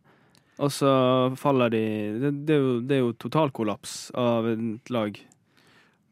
[0.57, 0.89] Og så
[1.37, 1.83] faller de
[2.17, 5.19] Det, det, er, jo, det er jo totalkollaps av et lag.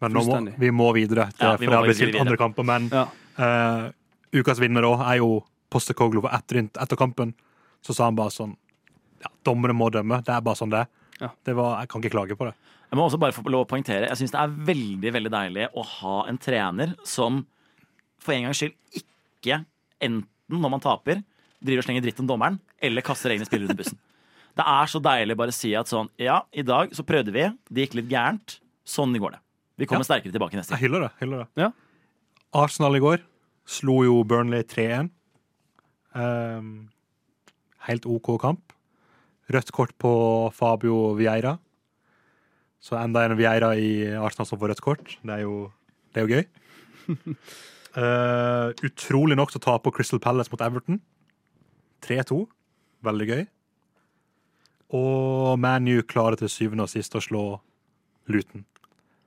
[0.04, 2.22] Men nå må, vi må videre, til, Ja, vi for må det har blitt spilt
[2.22, 2.68] andre kamper.
[2.68, 3.08] Men Ja.
[3.40, 3.86] uh,
[4.36, 6.22] ukas vinner òg er jo Postekoglu.
[6.26, 7.34] var etter, etter kampen
[7.86, 8.56] så sa han bare sånn
[9.24, 10.20] Ja, dommere må dømme.
[10.26, 10.88] Det er bare sånn det er.
[11.22, 11.30] Ja.
[11.48, 12.54] Det var, jeg kan ikke klage på det.
[12.92, 15.70] Jeg må også bare få lov å poengtere Jeg syns det er veldig veldig deilig
[15.74, 17.46] å ha en trener som
[18.22, 19.60] for en gangs skyld ikke,
[20.02, 21.22] enten når man taper,
[21.62, 23.98] driver og slenger dritt om dommeren, eller kaster egne spillere under bussen.
[24.56, 27.46] Det er så deilig bare å si at sånn Ja, i dag så prøvde vi,
[27.70, 28.60] det gikk litt gærent.
[28.86, 29.42] Sånn går det.
[29.82, 30.80] Vi kommer sterkere tilbake neste gang.
[30.80, 31.12] Jeg hyller det.
[31.20, 31.66] hyller det.
[31.66, 31.72] Ja.
[32.56, 33.24] Arsenal i går
[33.68, 35.10] slo jo Burnley 3-1.
[36.16, 36.90] Ehm,
[37.90, 38.74] helt OK kamp.
[39.52, 40.12] Rødt kort på
[40.56, 41.58] Fabio Vieira.
[42.82, 45.18] Så enda en Vieira i Arsenal som får rødt kort.
[45.22, 45.72] Det er jo,
[46.14, 46.46] det er jo gøy.
[47.98, 51.02] uh, utrolig nok så taper Crystal Palace mot Everton.
[52.06, 52.46] 3-2.
[53.06, 53.44] Veldig gøy.
[54.96, 57.46] Og ManU klarer til syvende og sist å slå
[58.30, 58.66] Luton.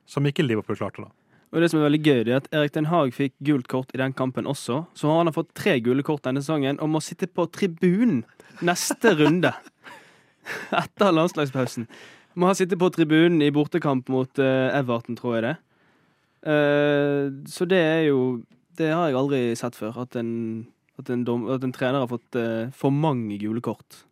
[0.09, 1.18] Som ikke Liverpool klarte, da.
[1.49, 3.99] Og det som er veldig gøy, er at Erik Den Haag fikk gult kort i
[4.01, 4.83] den kampen også.
[4.93, 8.21] Så han har fått tre gule kort denne sesongen og må sitte på tribunen
[8.65, 9.51] neste runde.
[10.83, 11.87] Etter landslagspausen.
[12.37, 15.55] Må ha sitte på tribunen i bortekamp mot uh, Everton, tror jeg det.
[16.45, 18.19] Uh, så det er jo
[18.79, 19.97] Det har jeg aldri sett før.
[20.05, 20.29] At en,
[21.01, 24.03] at en, dom, at en trener har fått uh, for mange gule kort.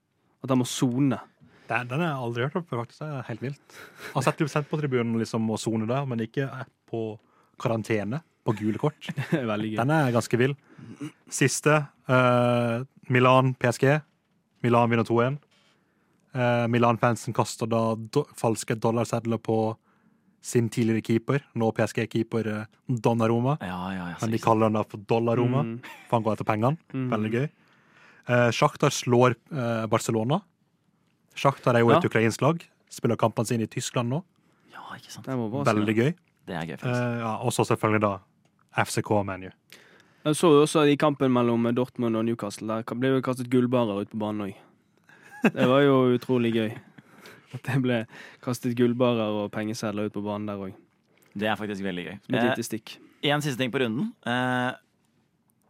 [0.41, 1.21] At han må sone.
[1.69, 3.05] Den, den har jeg aldri hørt om før, faktisk.
[3.05, 3.79] Det er helt vilt.
[4.09, 6.49] Han har sett sendt på tribunen liksom, og sone der, men ikke
[6.89, 7.05] på
[7.59, 9.09] karantene på gule kort.
[9.31, 10.53] Den er ganske vill.
[11.29, 13.99] Siste uh, Milan PSG.
[14.63, 15.37] Milan vinner 2-1.
[16.37, 19.75] Uh, Milan-fansen kaster da do falske dollarsedler på
[20.47, 23.57] sin tidligere keeper, nå PSG-keeper eh, Donnaroma.
[23.59, 25.79] Ja, ja, ja, Men de kaller han da for Dollaroma, Mm.
[26.07, 26.77] for han går etter pengene.
[26.93, 27.07] Mm.
[27.11, 27.47] Veldig gøy.
[28.29, 30.37] Uh, Shakhtar slår eh, Barcelona.
[31.35, 32.07] Shakhtar er jo et Ja.
[32.07, 32.63] ukrainsk lag.
[32.87, 34.21] Spiller kampene sine i Tyskland nå.
[34.71, 35.27] ja, ikke sant.
[35.27, 36.13] Veldig gøy.
[36.47, 37.19] Det er gøy, Eh, faktisk.
[37.19, 39.49] ja, og så selvfølgelig da FCK ManU.
[40.27, 42.67] Jeg så jo også i kampen mellom Dortmund og Newcastle.
[42.67, 44.55] Der ble det kastet gullbarer ut på banen òg.
[45.53, 46.71] Det var jo utrolig gøy.
[47.53, 48.01] At det ble
[48.43, 50.73] kastet gullbarer og pengesedler ut på banen der òg.
[51.37, 52.17] Det er faktisk veldig gøy.
[52.25, 52.97] Som et Eh, lite stikk.
[53.23, 54.13] en siste ting på runden.
[54.25, 54.73] Eh,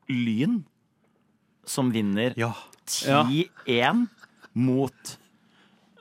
[0.09, 0.63] Lyn,
[1.65, 2.53] som vinner Ja.
[2.87, 4.07] 10-1
[4.55, 5.17] mot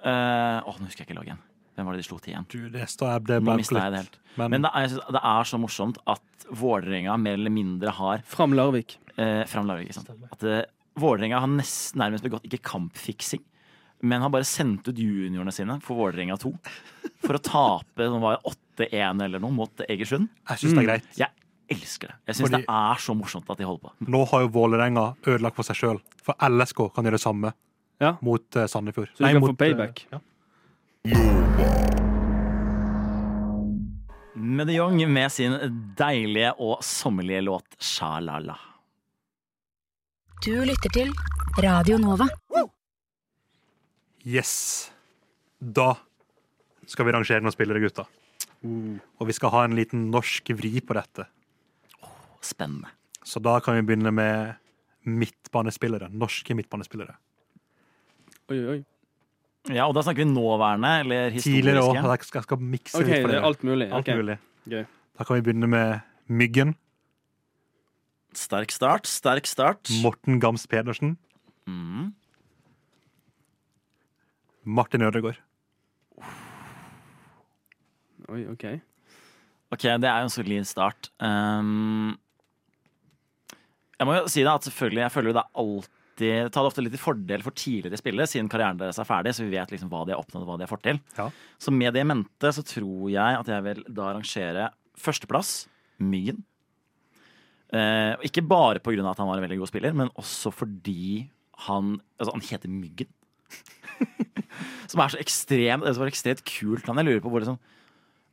[0.04, 1.42] eh, oh, nå husker jeg ikke laget igjen.
[1.76, 2.46] Hvem var det de slo 10-1?
[2.52, 4.18] Du, det står det ble Nå mista jeg det helt.
[4.40, 8.54] Men, Men det er, det er så morsomt at Vålerenga mer eller mindre har Fram
[8.56, 8.98] Larvik.
[9.18, 9.90] eh, fram Larvik.
[9.90, 10.10] ikke sant?
[10.32, 10.62] At eh,
[10.96, 13.42] Vålerenga har nesten nærmest begått ikke kampfiksing,
[14.06, 16.52] men har bare sendt ut juniorene sine for Vålerenga 2
[17.26, 18.38] for å tape som var
[18.78, 20.28] 8-1 eller noe mot Egersund.
[20.48, 21.10] jeg syns det er greit.
[21.18, 21.30] Jeg
[21.76, 22.16] elsker det.
[22.30, 23.92] Jeg syns det er så morsomt at de holder på.
[24.14, 26.00] Nå har jo Vålerenga ødelagt for seg sjøl.
[26.22, 27.52] For LSK kan gjøre det samme
[28.00, 28.14] Ja.
[28.22, 29.10] mot uh, Sandefjord.
[29.16, 30.04] Så de kan mot, få payback.
[30.06, 30.20] eh, ja.
[34.34, 35.54] Med de Jong med sin
[35.98, 38.56] deilige og sommerlige låt Sjalala.
[40.42, 41.12] Du lytter til
[41.62, 42.26] Radio Nova.
[44.26, 44.90] Yes.
[45.60, 45.94] Da
[46.90, 48.06] skal vi rangere noen spillere, gutta.
[48.66, 51.28] Og vi skal ha en liten norsk vri på dette.
[52.42, 52.90] Spennende.
[53.22, 54.58] Så da kan vi begynne med
[55.06, 56.10] midtbanespillere.
[56.10, 57.14] Norske midtbanespillere.
[58.50, 58.80] Oi, oi.
[59.72, 61.96] Ja, og da snakker vi nåværende eller Tidligere òg.
[61.96, 62.38] historiske.
[62.38, 63.88] Jeg skal, mikse okay, litt for det alt mulig.
[63.90, 64.18] Alt okay.
[64.20, 64.36] mulig.
[64.70, 64.84] Gøy.
[65.18, 66.74] Da kan vi begynne med Myggen.
[68.36, 69.90] Sterk start, sterk start.
[70.02, 71.16] Morten Gams Pedersen.
[71.66, 72.12] Mm.
[74.62, 75.40] Martin Ødegaard.
[78.28, 78.64] Oi, OK.
[79.70, 81.10] Ok, det er jo en solid start.
[81.18, 82.18] Um,
[83.98, 86.68] jeg må jo si det at selvfølgelig, jeg føler jo det er alltid tar det
[86.70, 89.72] ofte litt i fordel for tidligere spillere, siden karrieren deres er ferdig, så vi vet
[89.74, 91.00] liksom hva de har oppnådd hva de har fått til.
[91.18, 91.28] Ja.
[91.60, 95.54] Så med det i mente så tror jeg at jeg vil da rangere førsteplass
[96.00, 96.42] Myggen.
[97.72, 99.00] Eh, ikke bare pga.
[99.10, 101.28] at han var en veldig god spiller, men også fordi
[101.66, 103.08] han Altså, han heter Myggen.
[104.90, 107.00] Som er så ekstremt Det var ekstremt kult navn.
[107.00, 107.58] Jeg lurer på hvor liksom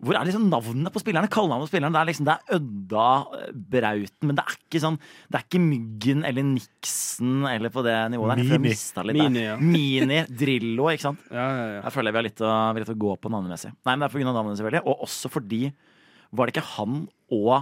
[0.04, 1.30] hvor er liksom navnene på spillerne?
[1.32, 1.96] Kallenavnet på spillerne?
[1.96, 5.46] Det er liksom, det er Ødda, eh, Brauten, men det er ikke sånn Det er
[5.46, 8.60] ikke Myggen eller Niksen eller på det nivået der.
[8.64, 8.74] Mini.
[8.74, 9.58] litt Mini, ja.
[9.60, 11.24] Mini, Drillo, ikke sant.
[11.30, 11.82] Ja, ja, ja.
[11.82, 13.74] Jeg føler vi har litt å, litt å gå på navnemessig.
[13.74, 14.32] Nei, men det er pga.
[14.32, 14.84] navnene, selvfølgelig.
[14.88, 15.64] Og også fordi
[16.34, 17.54] Var det ikke han og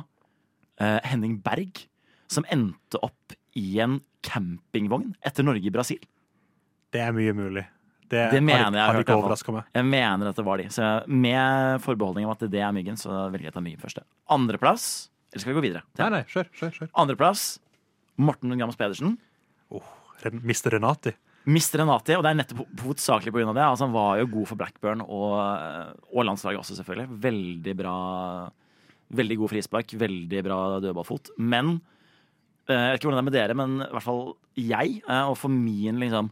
[0.80, 1.84] eh, Henning Berg
[2.32, 6.00] som endte opp i en campingvogn etter Norge i Brasil?
[6.92, 7.66] Det er mye mulig.
[8.12, 9.64] Det, Det mener jeg har har ikke overraska meg.
[9.78, 10.68] Jeg mener at det var de.
[10.74, 14.04] Så med forbeholdning om at det er Myggen, så velger jeg ta Myggen først.
[14.30, 14.86] Andreplass
[15.32, 15.84] Eller skal vi gå videre?
[15.98, 16.72] Nei, nei, kjør, kjør.
[16.78, 16.90] kjør.
[17.00, 17.44] Andreplass
[18.22, 19.14] Morten Gams Pedersen.
[19.72, 19.86] Oh,
[20.28, 20.74] Mr.
[20.76, 21.14] Renati.
[21.48, 21.80] Mr.
[21.82, 23.54] Renati, og det er nettopp ho- hovedsakelig pga.
[23.56, 23.64] det.
[23.66, 25.38] Altså, han var jo god for Blackburn og,
[26.12, 27.08] og landslaget også, selvfølgelig.
[27.24, 27.96] Veldig bra
[29.12, 31.34] Veldig god frispark, veldig bra dødballfot.
[31.44, 31.82] Men
[32.70, 34.22] eh, Jeg vet ikke hvordan det er med dere, men i hvert fall
[34.56, 36.30] jeg, eh, og for min liksom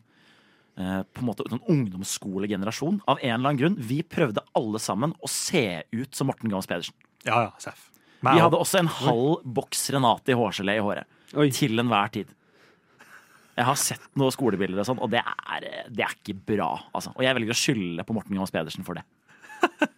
[0.80, 5.30] på en måte sånn ungdomsskolegenerasjon, av en eller annen grunn, vi prøvde alle sammen å
[5.32, 6.96] se ut som Morten Gams Pedersen.
[7.28, 7.90] Ja, ja, Seff.
[8.20, 11.08] Vi hadde også en halv boks Renati hårgelé i håret.
[11.40, 11.48] Oi.
[11.56, 12.34] Til enhver tid.
[13.60, 16.72] Jeg har sett noen skolebilder, og sånn, og det er, det er ikke bra.
[16.96, 17.14] Altså.
[17.16, 19.06] Og jeg velger å skylde på Morten Gams Pedersen for det.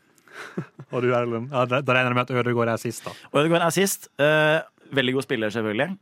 [0.92, 1.52] Og du, Erlend?
[1.54, 3.14] Ja, da, regner jeg med at Ødegaard er sist, da.
[3.38, 4.10] Ødegaard er sist.
[4.20, 4.60] Uh,
[4.98, 5.94] veldig god spiller, selvfølgelig.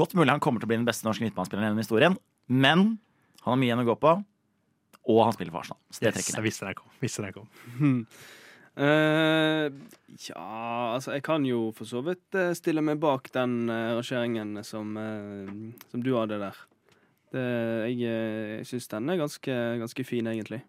[0.00, 2.16] Godt mulig han kommer til å bli den beste norske midtbanespilleren gjennom historien,
[2.50, 2.96] men
[3.46, 4.12] han har mye igjen å gå på,
[5.06, 5.78] og han spiller for Arsenal.
[5.94, 6.88] Så det Yes, trekker jeg visste den kom.
[6.98, 7.46] Visste den kom.
[8.76, 9.70] Uh,
[10.26, 10.46] ja,
[10.92, 14.90] altså jeg kan jo for så vidt eh, stille meg bak den uh, rangeringen som,
[14.98, 16.58] uh, som du hadde der.
[17.32, 17.44] Det,
[17.94, 20.60] jeg jeg syns den er ganske, ganske fin, egentlig.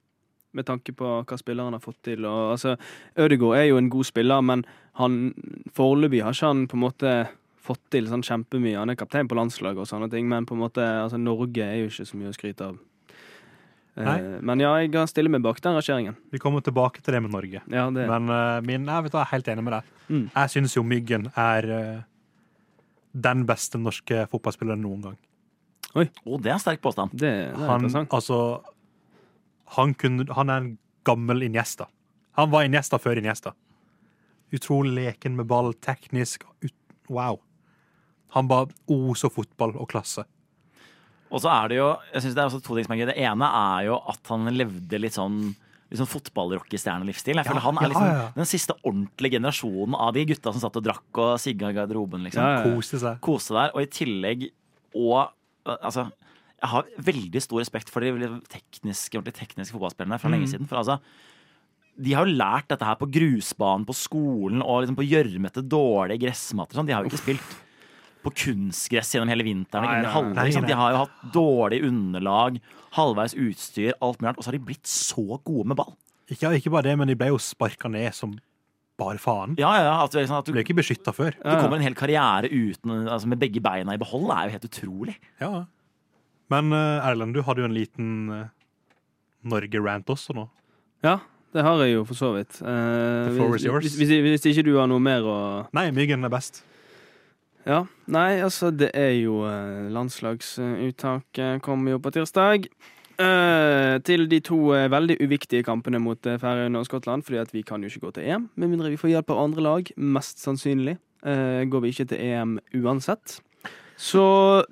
[0.53, 2.29] Med tanke på hva spilleren har fått til.
[2.29, 2.77] Og, altså,
[3.17, 4.63] Ødegaard er jo en god spiller, men
[5.01, 5.33] han
[5.75, 7.17] foreløpig har ikke han på en måte
[7.67, 8.77] fått til sånn kjempemye.
[8.79, 11.81] Han er kaptein på landslaget og sånne ting, men på en måte, altså, Norge er
[11.81, 12.79] jo ikke så mye å skryte av.
[13.97, 14.17] Eh, Nei.
[14.45, 16.17] men ja, jeg kan stille meg bak den rangeringen.
[16.33, 17.63] Vi kommer tilbake til det med Norge.
[17.65, 19.93] Ja, det, Men uh, min, jeg, vet, du, jeg er helt enig med deg.
[20.07, 20.25] Mm.
[20.29, 22.03] Jeg syns jo Myggen er uh,
[23.17, 25.17] den beste norske fotballspilleren noen gang.
[25.97, 27.15] Og det er en sterk påstand.
[27.15, 28.13] Det, det er Han, interessant.
[28.13, 28.61] altså,
[29.77, 30.73] Han, kunne, han er en
[31.07, 31.87] gammel Iniesta.
[32.37, 33.55] Han var Iniesta før Iniesta.
[34.53, 36.45] Utrolig leken med ball, teknisk.
[36.61, 36.75] Ut,
[37.09, 37.41] wow.
[38.35, 40.25] Han bare oser fotball og klasse.
[41.31, 43.07] Og så er det jo jeg synes det er også to ting som er gøy.
[43.13, 45.55] Det ene er jo at han levde litt sånn
[45.87, 47.37] Litt sånn fotballrockestjernelivsstil.
[47.39, 48.23] Jeg føler Ja, Han er liksom ja.
[48.35, 52.25] den siste ordentlige generasjonen av de gutta som satt og drakk og sigga i garderoben.
[52.27, 52.75] liksom Ja, ja.
[52.75, 53.21] Koste seg.
[53.23, 53.71] Kose der.
[53.73, 54.49] Og i tillegg
[54.95, 55.29] og
[55.67, 56.05] Altså,
[56.61, 58.11] jeg har veldig stor respekt for de
[58.47, 60.33] tekniske, ordentlig tekniske fotballspillerne fra Mm.
[60.37, 60.67] lenge siden.
[60.67, 60.99] For altså
[61.99, 66.19] de har jo lært dette her på grusbanen på skolen og liksom på gjørmete, dårlige
[66.23, 66.75] gressmatter.
[66.75, 66.85] Sånn.
[66.87, 67.55] De har jo ikke spilt
[68.27, 69.87] på kunstgress gjennom hele vinteren.
[69.87, 70.65] Nei, Nei, nei, nei, liksom.
[70.65, 70.71] nei.
[70.73, 72.59] De har jo hatt dårlig underlag,
[72.97, 74.41] halvveis utstyr, alt mulig rart.
[74.41, 75.95] Og så har de blitt så gode med ball.
[76.27, 78.35] Ikke, ikke bare det, men de ble jo sparka ned som
[78.97, 79.53] bare faen.
[79.61, 81.35] Ja, ja, ja, at, du- liksom, at du, ble ikke beskytta før.
[81.37, 84.25] du kommer en hel karriere uten, altså, med begge beina i behold.
[84.27, 85.15] Det er jo helt utrolig.
[85.39, 85.51] Ja.
[86.49, 88.45] Men eh, Erlend, du hadde jo en liten uh,
[89.47, 90.47] Norge-rant også nå.
[91.05, 91.19] Ja,
[91.55, 92.57] det har jeg jo for så vidt.
[92.59, 93.83] Eh, The floor is hvis, yours.
[93.85, 95.37] hvis, hvis, hvis ikke du har noe mer å
[95.77, 96.63] Nei, Myggen er best.
[97.67, 97.81] Ja.
[98.07, 102.69] Nei, altså, det er jo eh, landslagsuttak eh, kommer jo på tirsdag.
[103.17, 107.51] Eh, til de to eh, veldig uviktige kampene mot eh, Færøyene og Skottland, fordi at
[107.51, 109.91] vi kan jo ikke gå til EM, med mindre vi får hjelp av andre lag.
[109.97, 113.39] Mest sannsynlig eh, går vi ikke til EM uansett.
[113.97, 114.23] Så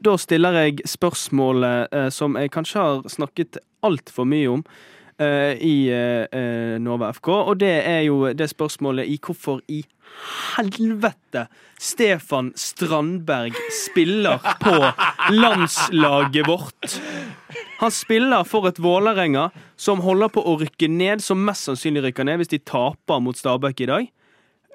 [0.06, 4.64] da stiller jeg spørsmålet eh, som jeg kanskje har snakket altfor mye om
[5.22, 9.84] i eh, eh, Nova FK, og det er jo det spørsmålet i hvorfor i
[10.56, 11.46] helvete
[11.80, 14.76] Stefan Strandberg spiller på
[15.36, 16.98] landslaget vårt.
[17.80, 22.28] Han spiller for et Vålerenga som holder på å rykke ned, som mest sannsynlig rykker
[22.28, 24.12] ned hvis de taper mot Stabæk i dag.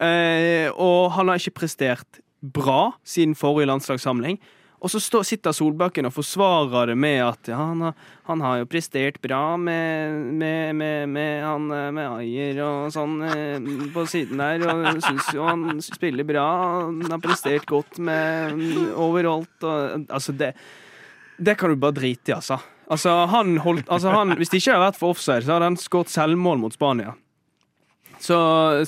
[0.00, 4.40] Eh, og han har ikke prestert bra siden forrige landslagssamling.
[4.80, 7.90] Og så stå, sitter Solbakken og forsvarer det med at han,
[8.24, 13.70] han har jo prestert bra med, med, med, med, han, med Ayer og sånn eh,
[13.92, 14.64] på siden der.
[14.64, 16.46] Og syns jo han spiller bra.
[16.86, 18.56] Han har prestert godt med
[18.96, 19.52] overalt.
[19.60, 20.54] Og, altså, det,
[21.36, 22.56] det kan du bare drite i, altså.
[22.90, 25.76] Altså, han holdt, altså han, hvis det ikke hadde vært for offside, så hadde han
[25.78, 27.12] skåret selvmål mot Spania.
[28.20, 28.36] Så,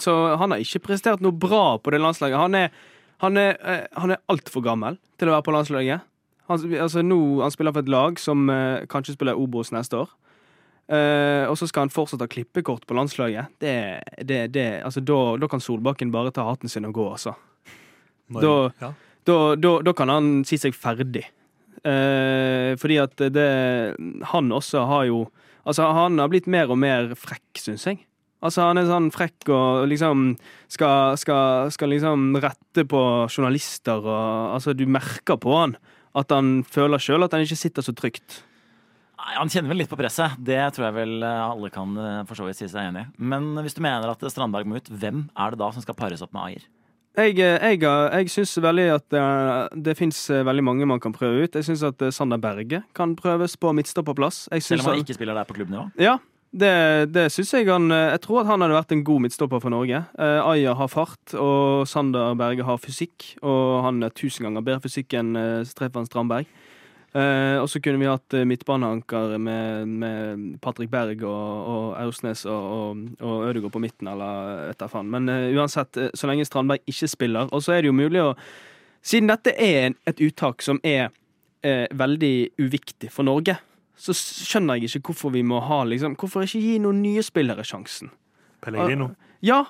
[0.00, 2.40] så han har ikke prestert noe bra på det landslaget.
[2.40, 2.72] Han er,
[3.22, 6.02] han er, eh, han er altfor gammel til å være på landslaget.
[6.50, 10.10] Han, altså nå, han spiller for et lag som eh, kanskje spiller Obos neste år.
[10.92, 13.52] Eh, og så skal han fortsatt ha klippekort på landslaget.
[13.62, 13.74] Det,
[14.26, 17.36] det, det, altså, da, da kan Solbakken bare ta hatten sin og gå, altså.
[18.32, 18.92] Når, Da- ja.
[19.22, 19.36] Da,
[19.86, 21.22] da kan han si seg ferdig.
[21.86, 23.46] Eh, fordi at det
[24.30, 25.24] Han også har jo
[25.66, 28.00] Altså, han har blitt mer og mer frekk, syns jeg.
[28.42, 30.32] Altså, han er sånn frekk og liksom
[30.72, 35.76] skal, skal, skal liksom rette på journalister og Altså, du merker på han
[36.18, 38.42] at han føler sjøl at han ikke sitter så trygt.
[39.16, 40.34] Nei, Han kjenner vel litt på presset.
[40.42, 43.10] Det tror jeg vel eh, alle kan eh, for så vidt si seg enig i.
[43.32, 46.20] Men hvis du mener at Strandberg må ut, hvem er det da som skal pares
[46.26, 46.66] opp med Ayer?
[47.16, 49.22] Jeg, eh, jeg, jeg syns veldig at det,
[49.88, 51.56] det fins veldig mange man kan prøve ut.
[51.60, 54.46] Jeg syns at eh, Sander Berge kan prøves på midtstopperplass.
[54.58, 55.86] Selv om han- ikke spiller der på klubbnivå?
[56.02, 56.18] Ja,
[56.52, 56.72] det,
[57.14, 59.72] det syns jeg han eh, Jeg tror at han hadde vært en god midtstopper for
[59.72, 60.02] Norge.
[60.20, 63.30] Eh, Aya har fart, og Sander Berge har fysikk.
[63.40, 66.50] Og han er tusen ganger bedre fysikk enn eh, Stefan Strandberg.
[67.12, 72.44] Eh, og så kunne vi hatt eh, midtbaneanker med, med Patrick Berg og, og Aursnes
[72.48, 75.08] og, og, og Ødegaard på midten, eller da faen.
[75.12, 77.48] Men eh, uansett, så lenge Strandberg ikke spiller.
[77.52, 78.34] Og så er det jo mulig å
[79.02, 81.08] Siden dette er et uttak som er
[81.66, 83.56] eh, veldig uviktig for Norge,
[84.02, 87.62] så skjønner jeg ikke hvorfor vi må ha liksom Hvorfor ikke gi noen nye spillere
[87.66, 88.10] sjansen?
[88.62, 89.12] Pellegrino.
[89.42, 89.64] Ja,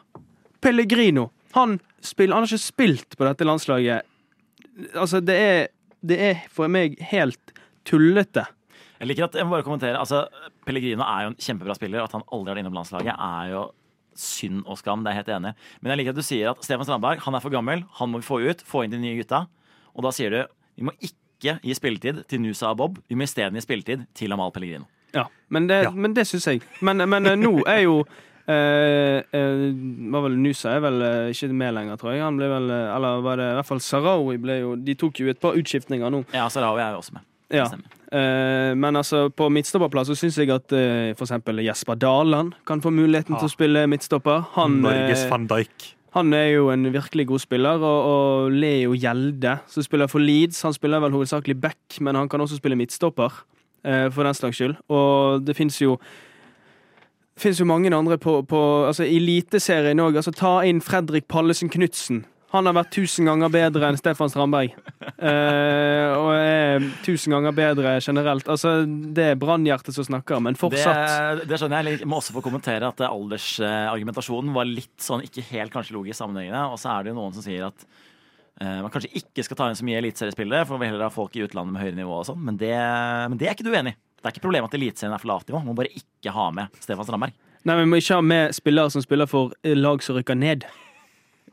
[0.63, 1.29] Pellegrino.
[1.57, 4.09] Han, spill, han har ikke spilt på dette landslaget.
[4.97, 5.63] Altså, det er,
[6.01, 7.53] det er for meg helt
[7.89, 8.47] tullete.
[9.03, 10.27] Jeg liker at, jeg må bare kommentere, altså
[10.65, 12.05] Pellegrino er jo en kjempebra spiller.
[12.05, 13.65] At han aldri har vært innom landslaget, er jo
[14.19, 15.03] synd og skam.
[15.03, 15.55] Det er jeg helt enig.
[15.81, 17.85] Men jeg liker at du sier at Stefan Strandberg han er for gammel.
[17.99, 18.65] Han må vi få ut.
[18.69, 19.47] Få inn de nye gutta.
[19.97, 20.41] Og da sier du
[20.79, 22.99] vi må ikke gi spilletid til Nusa og Bob.
[23.09, 24.87] Vi må isteden gi spilletid til Amal Pellegrino.
[25.15, 25.91] Ja, men det, Ja.
[25.91, 26.63] men det syns jeg.
[26.81, 27.99] Men, men eh, nå er jo
[28.49, 29.67] eh, eh,
[30.15, 32.23] vel Nusa er vel eh, ikke med lenger, tror jeg.
[32.25, 35.21] Han ble vel, eh, eller var det i hvert fall Sarawi ble jo De tok
[35.21, 36.25] jo et par utskiftninger nå.
[36.33, 37.27] Ja, Sarawi er jo også med.
[37.53, 37.67] Ja.
[38.13, 42.91] Eh, men altså, på midtstopperplass så syns jeg at eh, eksempel Jesper Daland kan få
[42.93, 43.41] muligheten Ja.
[43.43, 44.47] til å spille midtstopper.
[44.57, 45.91] Han, Norges eh, van Dijk.
[46.13, 50.61] Han er jo en virkelig god spiller, og, og Leo Gjelde, som spiller for Leeds,
[50.63, 53.45] han spiller vel hovedsakelig back, men han kan også spille midtstopper,
[53.85, 54.77] eh, for den slags skyld.
[54.89, 55.97] Og det fins jo
[57.33, 60.19] det finnes jo mange andre på, på altså, Eliteserien òg.
[60.21, 62.27] Altså, ta inn Fredrik Pallesen Knutsen.
[62.53, 64.77] Han har vært tusen ganger bedre enn Stefan Strandberg.
[65.23, 68.49] Eh, og er tusen ganger bedre generelt.
[68.51, 68.73] Altså,
[69.15, 71.39] det er brannhjertet som snakker, men fortsatt.
[71.39, 72.01] Det, det skjønner jeg.
[72.01, 76.19] Jeg må også få kommentere at eh, aldersargumentasjonen var litt sånn ikke helt kanskje logisk
[76.19, 76.65] sammenhengende.
[76.75, 79.71] Og så er det jo noen som sier at eh, man kanskje ikke skal ta
[79.71, 82.27] inn så mye eliteseriespillere, for vil heller ha folk i utlandet med høyere nivå og
[82.33, 82.43] sånn.
[82.51, 84.01] Men det, men det er ikke du enig i.
[84.19, 85.63] Det er ikke problemet at Eliteserien er for lavt nivå.
[85.63, 87.39] Man må bare ikke ha med Stefan Strandberg.
[87.63, 90.67] Nei, Vi må ikke ha med spillere som spiller for lag som rykker ned.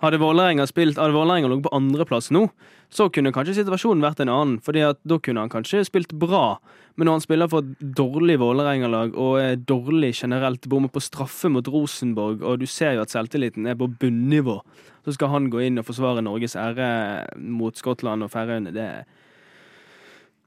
[0.02, 2.46] Hadde Vålerenga spilt- hadde Vålerenga ligget på andreplass nå,
[2.90, 4.60] så kunne kanskje situasjonen vært en annen.
[4.64, 6.58] Fordi at da kunne han kanskje spilt bra,
[6.96, 11.52] men når han spiller for et dårlig Vålerenga-lag og er dårlig generelt, bommer på straffe
[11.52, 14.62] mot Rosenborg, og du ser jo at selvtilliten er på bunnivå,
[15.06, 16.90] så skal han gå inn og forsvare Norges ære
[17.38, 18.72] mot Skottland og Færøyene.
[18.74, 18.90] Det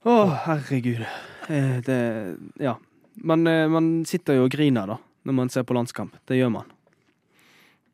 [0.04, 0.14] Å,
[0.48, 1.04] herregud.
[1.48, 2.76] Eh, Det Ja.
[3.22, 6.12] Man, eh, man sitter jo og griner, da, når man ser på landskamp.
[6.26, 6.64] Det gjør man.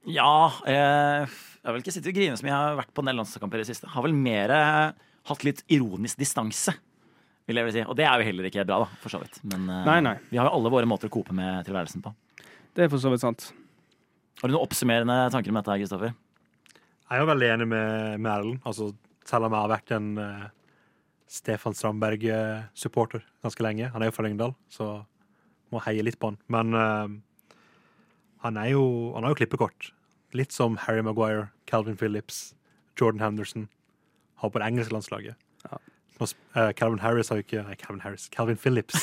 [0.09, 2.49] Ja, eh, jeg har vel ikke sittet og grinet som.
[2.49, 3.91] Jeg har vært på en del landskamper i det siste.
[3.93, 6.73] Har vel mer eh, hatt litt ironisk distanse,
[7.49, 7.85] vil jeg vel si.
[7.85, 9.41] Og det er jo heller ikke bra, da, for så vidt.
[9.51, 10.15] Men eh, Nei, nei.
[10.31, 12.15] vi har jo alle våre måter å cope med tilværelsen på.
[12.77, 13.51] Det er for så vidt sant.
[14.41, 16.15] Har du noen oppsummerende tanker om dette, her, Kristoffer?
[17.09, 18.63] Jeg er jo veldig enig med, med Erlend.
[18.69, 18.93] Altså,
[19.29, 20.49] selv om jeg har vært en uh,
[21.29, 23.89] Stefan Strandberg-supporter ganske lenge.
[23.93, 24.91] Han er jo fra Lyngdal, så
[25.73, 26.39] må heie litt på han.
[26.53, 27.57] Men uh,
[28.45, 28.85] han, er jo,
[29.17, 29.91] han har jo klippekort.
[30.37, 32.55] Litt som Harry Maguire, Calvin Phillips,
[33.01, 33.69] Jordan Henderson
[34.35, 35.37] har på det engelske landslaget.
[35.65, 35.79] Ja.
[36.59, 38.25] Eh, Calvin Harris har jo ikke Nei, Calvin Harris.
[38.35, 38.97] Calvin Phillips.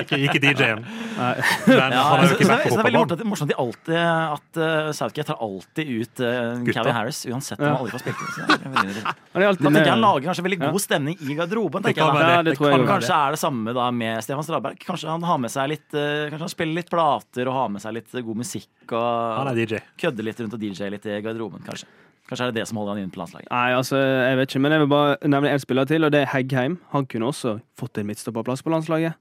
[0.00, 0.80] ikke, ikke DJ-en.
[0.82, 3.56] Men Ja, han har jo ikke det, vært er- på det er veldig morsomt de
[3.58, 8.04] alltid At uh, Southgate tar alltid ut uh, Calvin Harris, uansett om han aldri får
[8.04, 8.22] spilt.
[8.22, 9.22] Så det veldig interessant.
[9.32, 11.82] Han Da tenker jeg han lager kanskje veldig god stemning i garderoben.
[11.84, 12.42] Det tenker kan jeg da.
[12.50, 14.78] det kan Kanskje er det samme da med Stefan Strandberg.
[14.86, 17.84] Kanskje han har med seg litt uh, Kanskje han spiller litt plater og har med
[17.84, 19.82] seg litt god musikk Han og er DJ.
[20.00, 21.90] kødder litt rundt og DJ litt i garderoben, kanskje.
[22.32, 23.50] Kanskje er det det som holder han inne på landslaget.
[23.52, 26.22] Nei, altså, jeg vet ikke, men jeg vil bare nevne en spiller til, og det
[26.22, 26.78] er Heggheim.
[26.94, 29.18] Han kunne også fått en midtstopperplass på landslaget.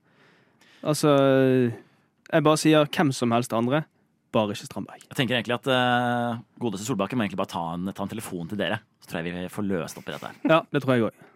[0.87, 3.83] Altså Jeg bare sier hvem som helst andre,
[4.31, 5.03] bare ikke Strandberg.
[5.09, 8.47] Jeg tenker egentlig at uh, godeste Solbakken må egentlig bare ta en, ta en telefon
[8.47, 8.79] til dere.
[9.03, 10.31] Så tror jeg vi får løst opp i dette.
[10.31, 10.39] her.
[10.47, 11.27] Ja, det tror jeg òg.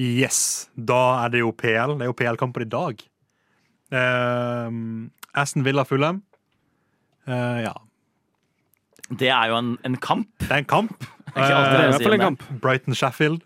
[0.00, 0.70] Yes.
[0.72, 1.98] Da er det jo PL.
[1.98, 3.04] Det er jo PL-kamper i dag.
[3.92, 6.24] Uh, Aston Villa Fulham.
[7.28, 7.76] Uh, ja,
[9.20, 10.28] Det er jo en, en kamp.
[10.40, 10.98] det er en kamp.
[11.34, 12.42] Det er i Eh, hvert fall en kamp.
[12.62, 13.42] Brighton Sheffield.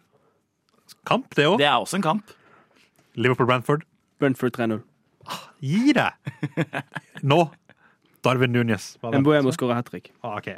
[1.08, 1.58] Kamp, det òg.
[1.60, 2.32] Det er også en kamp.
[3.16, 3.82] Liverpool Brentford.
[4.20, 4.80] Brentford 3-0.
[5.60, 6.12] Gi deg!
[7.22, 7.40] Nå.
[8.24, 8.96] Darwin Núñez.
[9.02, 9.22] Bare vent.
[9.24, 10.10] Mboemo skårer hat trick.
[10.22, 10.48] Ah, OK.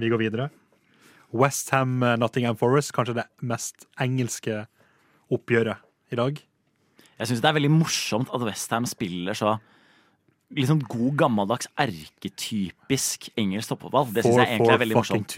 [0.00, 0.48] Vi går videre.
[1.34, 2.92] Westham Nottingham Forest.
[2.96, 4.64] Kanskje det mest engelske
[5.30, 5.78] oppgjøret
[6.12, 6.40] i dag.
[7.20, 9.58] Jeg syns det er veldig morsomt at Westham spiller så
[10.56, 14.08] liksom god, gammeldags, erketypisk engelsk toppfotball.
[14.14, 15.36] Det syns jeg egentlig er veldig morsomt.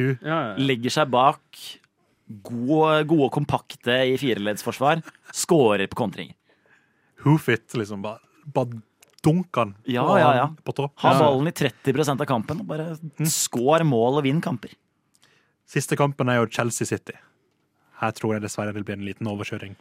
[0.63, 1.63] Legger seg bak,
[2.47, 5.03] gode, gode kompakte i fireleddsforsvar,
[5.37, 6.37] scorer på kontringer.
[7.27, 8.03] Hoofit, liksom.
[8.03, 8.19] Bare,
[8.51, 8.81] bare
[9.23, 10.47] dunker han Ja, på, ja, ja.
[10.65, 10.97] på topp.
[11.05, 12.97] Ha ballen i 30% av kampen og bare
[13.31, 14.75] skår mål og vinn kamper.
[15.69, 17.15] Siste kampen er jo Chelsea City.
[18.03, 19.77] Her tror jeg dessverre det blir en liten overkjøring.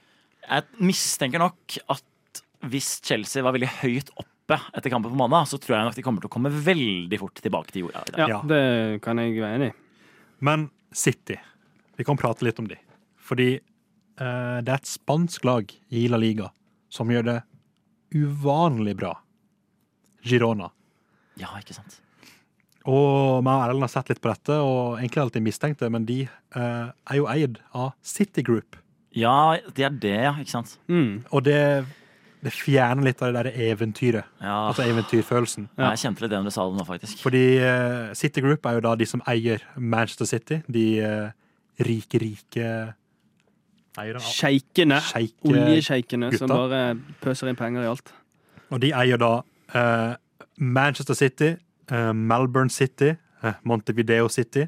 [0.46, 5.58] Jeg mistenker nok at hvis Chelsea var veldig høyt oppe etter kampen på mandag, så
[5.62, 8.04] tror jeg nok de kommer til å komme veldig fort tilbake til jorda.
[8.18, 8.42] ja, Ja.
[8.48, 9.76] det kan jeg være enig i.
[10.42, 11.38] Men City,
[11.98, 12.76] vi kan prate litt om de.
[13.22, 13.60] Fordi
[14.20, 16.52] uh, det er et spansk lag i La Liga
[16.90, 17.42] som gjør det
[18.16, 19.14] uvanlig bra.
[20.24, 20.70] Girona.
[21.40, 22.02] Ja, ikke sant?
[22.86, 26.06] Og meg og Erlend har sett litt på dette, og egentlig alltid mistenkt det, men
[26.06, 26.24] de
[26.58, 28.76] uh, er jo eid av City Group.
[29.14, 30.34] Ja, det er det, ja.
[30.42, 30.78] Ikke sant?
[30.90, 31.22] Mm.
[31.32, 31.86] Og det,
[32.42, 34.26] det fjerner litt av det der eventyret.
[34.42, 35.68] Ja, Altså eventyrfølelsen.
[35.78, 37.20] Jeg kjente litt det når du sa det nå, faktisk.
[37.22, 40.58] Fordi uh, City Group er jo da de som eier Manchester City.
[40.66, 41.30] De uh,
[41.86, 42.66] rike, rike
[44.02, 44.24] eierne.
[44.26, 44.98] Sjeikene.
[45.06, 46.82] Sjeike- Oljesjeikene som bare
[47.22, 48.14] pøser inn penger i alt.
[48.72, 49.34] Og de eier da
[49.76, 50.16] uh,
[50.58, 51.54] Manchester City,
[51.92, 53.10] Melbourne City,
[53.68, 54.64] Montevideo City,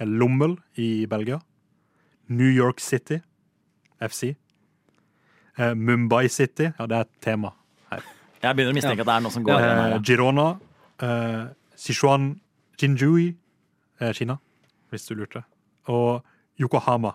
[0.00, 1.38] Lommel i Belgia,
[2.28, 3.20] New York City,
[4.02, 4.32] FC,
[5.74, 7.52] Mumbai City, ja, det er et tema.
[7.90, 8.02] her.
[8.42, 9.86] Jeg begynner å mistenke at det er noe som går i den her.
[9.88, 9.98] Eh, ja.
[10.06, 10.48] Girona,
[11.02, 12.40] eh, Sichuan
[12.80, 13.34] Jinjui,
[14.00, 14.38] eh, Kina,
[14.92, 15.42] hvis du lurte,
[15.88, 16.22] og
[16.60, 17.14] Yokohama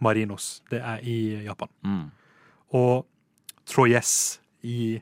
[0.00, 1.68] Marinos, det er i Japan.
[1.84, 2.10] Mm.
[2.74, 3.06] Og
[3.66, 5.00] Troyes i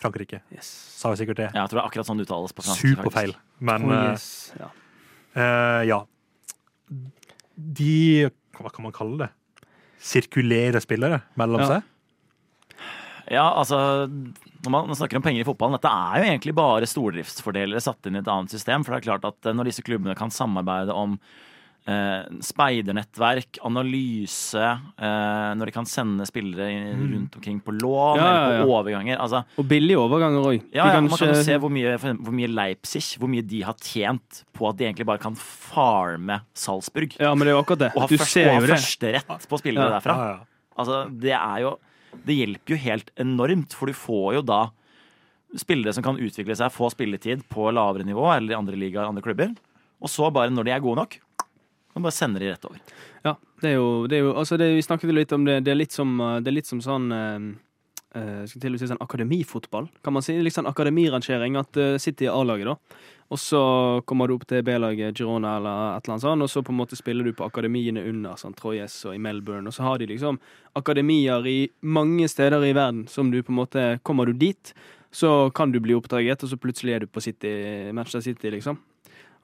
[0.00, 0.40] Frankrike.
[0.52, 0.66] Yes.
[0.96, 1.48] Sa jeg sikkert det.
[1.54, 2.80] Ja, Jeg tror det er akkurat sånn det uttales på fransk.
[2.96, 3.34] Superfeil.
[3.60, 4.52] Men Oh, eh, yes.
[4.58, 4.70] ja.
[5.36, 6.00] Uh, ja.
[7.56, 9.30] De Hva kan man kalle det?
[10.00, 11.66] Sirkulere spillere mellom Ja.
[11.66, 11.82] seg?
[13.30, 13.78] Ja, altså
[14.10, 18.18] når man snakker om penger i fotballen, dette er jo egentlig bare stordriftsfordelere satt inn
[18.18, 18.82] i et annet system.
[18.84, 21.14] For det er klart at eh, når disse klubbene kan samarbeide om
[21.88, 24.60] eh, speidernettverk, analyse,
[25.00, 26.68] eh, når de kan sende spillere
[26.98, 29.16] rundt omkring på lån Ja, eller ja, på overganger.
[29.24, 30.60] Altså, Og billige overganger òg.
[30.74, 33.74] ja, ja, man kan jo se hvor mye, hvor mye Leipzig hvor mye de har
[33.80, 37.16] tjent på at de egentlig bare kan farme Salzburg.
[37.20, 37.92] Ja, men det er jo akkurat det.
[37.96, 39.98] Og ha, først, og ha førsterett på spillere Ja.
[40.00, 40.16] derfra.
[40.18, 40.74] Ja, ja.
[40.80, 41.78] Altså, det er jo
[42.26, 44.60] Det hjelper jo helt enormt, for du får jo da
[45.58, 49.24] spillere som kan utvikle seg, få spilletid på lavere nivå eller i andre ligaer, andre
[49.24, 49.54] klubber.
[50.00, 51.16] Og så bare når de er gode nok,
[51.90, 52.78] kan bare sende de rett over.
[53.26, 55.60] Ja, det er jo, det er jo altså det, Vi snakket litt om det.
[55.66, 57.48] Det er litt som, eh, er litt som sånn eh,
[58.20, 60.38] eh, skal til å si sånn akademifotball, kan man si.
[60.38, 61.58] Litt sånn akademirangering.
[61.60, 62.76] At uh, City er A-laget, da.
[63.30, 63.60] Og så
[64.10, 66.80] kommer du opp til B-laget Girona eller et eller annet sånt, og så på en
[66.80, 69.70] måte spiller du på akademiene under, sånn Troyes og i Melbourne.
[69.70, 70.40] Og så har de liksom
[70.78, 74.72] akademier i mange steder i verden som du på en måte Kommer du dit,
[75.14, 77.52] så kan du bli oppdaget, og så plutselig er du på City,
[77.94, 78.80] Manchester City, liksom.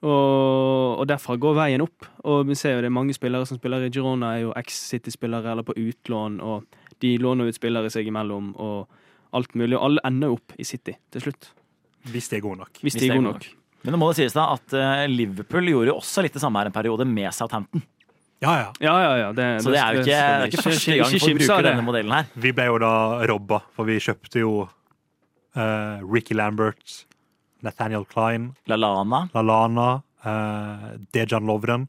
[0.02, 2.08] Og, og derfra går veien opp.
[2.26, 5.54] Og vi ser jo det er mange spillere som spiller i Girona, er jo eks-City-spillere
[5.54, 6.66] eller på utlån, og
[7.02, 8.90] de låner ut spillere seg imellom, og
[9.36, 9.76] alt mulig.
[9.78, 11.52] Og alle ender opp i City til slutt.
[12.10, 12.82] Hvis de er gode nok.
[12.82, 13.48] Hvis de er gode nok.
[13.86, 16.58] Men det må det sies da at eh, Liverpool gjorde jo også litt det samme
[16.60, 17.84] her en periode med Southampton.
[18.42, 18.70] Ja, ja.
[18.84, 19.28] Ja, ja, ja.
[19.32, 22.16] Det, Så det er jo ikke, det er ikke første gang folk bruker denne modellen
[22.18, 22.26] her.
[22.44, 22.90] Vi ble jo da
[23.30, 26.98] robba, for vi kjøpte jo uh, Ricky Lambert,
[27.64, 29.22] Nathaniel Klein, LaLana.
[29.32, 29.86] Lalana,
[30.26, 31.86] uh, Dejan Lovren,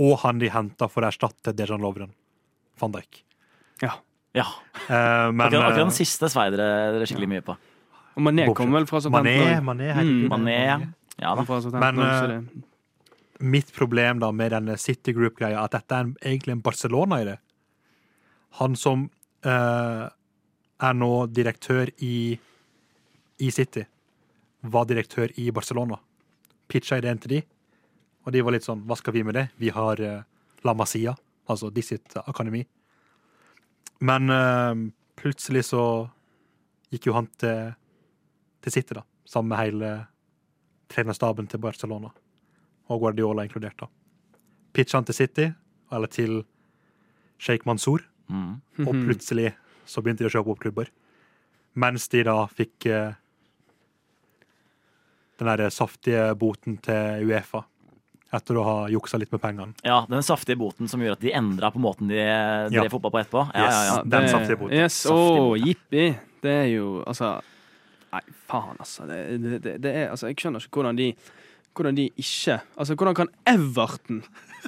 [0.00, 2.14] og han de henta for å erstatte Dejan Lovren.
[2.80, 3.20] Van Dijk.
[3.82, 4.46] Ja.
[4.86, 7.56] Eh, men Akkurat, akkurat eh, den siste svei dere dere skikkelig mye på.
[8.14, 9.64] Og Mané kom vel fra Mané, Southampton.
[9.66, 10.30] Mané, Mm, herregud.
[10.30, 10.92] Mané.
[11.20, 12.42] Ja Men, eh,
[13.38, 17.26] mitt problem da med denne City Group-greia, at dette er en, egentlig en Barcelona i
[17.28, 17.38] det.
[18.60, 19.06] Han som
[19.46, 20.08] uh,
[20.80, 22.38] er nå direktør i,
[23.38, 23.84] i City,
[24.60, 25.98] var direktør i Barcelona.
[26.68, 27.40] Pitcha ideen til de,
[28.24, 29.46] og de var litt sånn Hva skal vi med det?
[29.60, 30.22] Vi har uh,
[30.64, 31.14] La Masia,
[31.48, 32.64] altså de sitt akademi.
[34.00, 34.72] Men uh,
[35.20, 35.84] plutselig så
[36.90, 37.74] gikk jo han til,
[38.64, 39.92] til City, da, sammen med hele
[40.90, 42.10] trenerstaben til Barcelona
[42.90, 43.76] og Guardiola inkludert.
[43.78, 43.86] da.
[44.72, 45.48] Pitcha han til City,
[45.92, 46.44] eller til
[47.38, 48.60] Sheikh Mansour, Mm.
[48.86, 49.06] og Mhm.
[49.08, 49.54] plutselig
[49.86, 50.86] så begynte de å kjøpe opp klubber.
[51.74, 53.14] Mens de da fikk eh,
[55.38, 57.64] den der saftige boten til Uefa
[58.32, 59.74] etter å ha juksa litt med pengene.
[59.82, 62.20] Ja, den saftige boten som gjør at de endra på måten de
[62.70, 62.88] drev Ja.
[62.88, 63.52] fotball på etterpå.
[63.54, 63.96] Ja, ja, ja.
[63.98, 64.08] Yes.
[64.08, 64.72] den saftige boten.
[64.76, 65.64] Yes, boten.
[65.66, 66.18] jippi.
[66.40, 67.42] Det er jo altså
[68.12, 69.06] Nei, faen, altså.
[69.06, 71.14] Det, det, det, er, altså jeg skjønner ikke hvordan de
[71.76, 74.24] hvordan de ikke Altså, hvordan kan Everton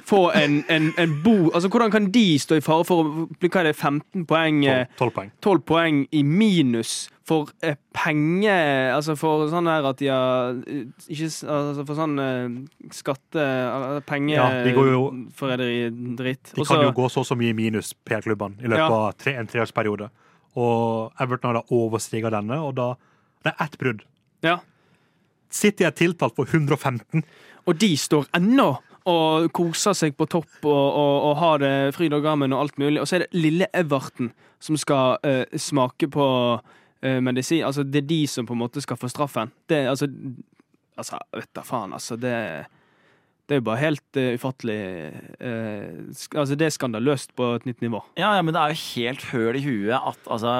[0.07, 1.51] få en, en, en bo...
[1.53, 4.63] Altså, hvordan kan de stå i fare for å bli hva er det, 15 poeng
[4.65, 5.31] eh, Tolv poeng.
[5.43, 10.87] 12 poeng i minus for eh, penger Altså for sånn her at de har eh,
[11.11, 12.57] Ikke altså for sånn eh,
[12.95, 13.43] skatte...
[13.43, 14.01] eh,
[14.39, 15.05] Ja, de går jo-.
[16.55, 18.91] De kan jo gå så og så mye i minus PR-klubbene i løpet Ja.
[19.11, 20.09] av tre, en treårsperiode.
[20.59, 22.93] Og Everton har da overstiget denne, og da
[23.43, 24.03] Det er ett brudd.
[24.43, 24.57] Ja.
[25.53, 27.23] City er tiltalt for 115.
[27.67, 28.71] Og de står ennå
[29.09, 32.79] og koser seg på topp og, og, og har det fryd og gammen og alt
[32.79, 33.01] mulig.
[33.01, 34.31] Og så er det lille Everton
[34.63, 37.65] som skal uh, smake på uh, medisin.
[37.67, 39.53] Altså, det er de som på en måte skal få straffen.
[39.69, 40.11] Det er altså
[40.93, 42.13] Altså, vet da faen, altså.
[42.21, 42.31] Det,
[43.49, 44.75] det er jo bare helt uh, ufattelig
[46.13, 48.03] sk Altså, det er skandaløst på et nytt nivå.
[48.13, 50.53] Ja, ja, men det er jo helt høl i huet at altså,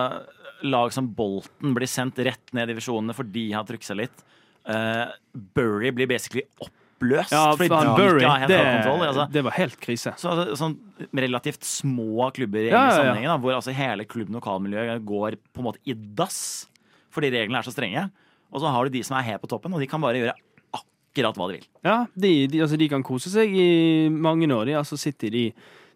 [0.64, 4.24] lag som Bolton blir sendt rett ned i divisjonene fordi de har trykket seg litt.
[4.64, 5.11] Uh,
[5.55, 9.07] Burry blir basically oppløst Ja, fordi de Bury, ikke har helt det, kontroll.
[9.09, 9.26] Altså.
[9.34, 10.14] det var helt krise.
[10.20, 10.78] Så, altså, sånn
[11.20, 15.64] relativt små klubber i Ja, ja, sammenhengen, da, hvor altså hele klubben lokalmiljøet går på
[15.64, 16.39] en måte i dass
[17.14, 18.07] fordi reglene er så strenge.
[18.53, 20.34] Og så har du de som er helt på toppen, og de kan bare gjøre
[20.74, 21.68] akkurat hva de vil.
[21.86, 23.70] Ja, de, de, altså, de kan kose seg i
[24.09, 24.66] mange år.
[24.70, 25.43] De, altså sitter de,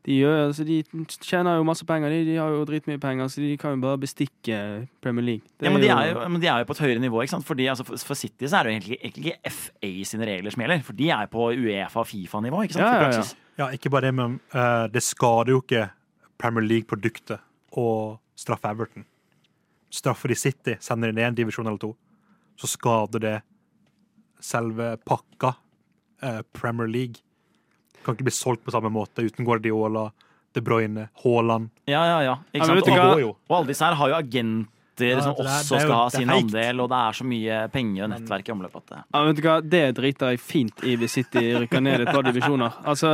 [0.08, 0.78] de, gjør, altså, de
[1.20, 2.14] tjener jo masse penger.
[2.14, 4.60] De, de har jo dritmye penger, så de kan jo bare bestikke
[5.04, 5.50] Premier League.
[5.60, 7.22] Det Ja, men, de er jo, men de er jo på et høyere nivå.
[7.22, 7.48] ikke sant?
[7.48, 10.56] Fordi altså, for, for City så er det jo egentlig, egentlig ikke FA sine regler
[10.56, 10.86] som gjelder.
[10.88, 12.64] For de er på Uefa og Fifa-nivå.
[12.64, 12.88] ikke sant?
[12.88, 13.28] Ja, ja, ja.
[13.58, 15.90] Ja, ikke bare det, men uh, det skader jo ikke
[16.40, 17.44] Premier League-produktet
[17.76, 17.88] å
[18.38, 19.04] straffe Everton.
[19.92, 21.92] Straffer de City, sender de ned en divisjon eller to,
[22.56, 23.38] så skader det
[24.40, 25.56] selve pakka
[26.24, 27.27] uh, Premier League.
[28.08, 30.08] Kan ikke bli solgt på samme måte uten Guardiola,
[30.56, 31.68] De Bruyne, Haaland.
[31.92, 32.36] Ja, ja, ja.
[32.56, 32.88] Ikke sant?
[32.88, 35.82] Og, og alle disse her har jo agenter Ja, som det er- også det er
[35.84, 38.76] jo- skal ha sin andel, og det er så mye penger og nettverk i omløp
[38.80, 39.58] at det Ja, vet du hva?
[39.62, 42.74] Det driter jeg fint i hvis City rykker ned et par divisjoner.
[42.84, 43.12] Altså,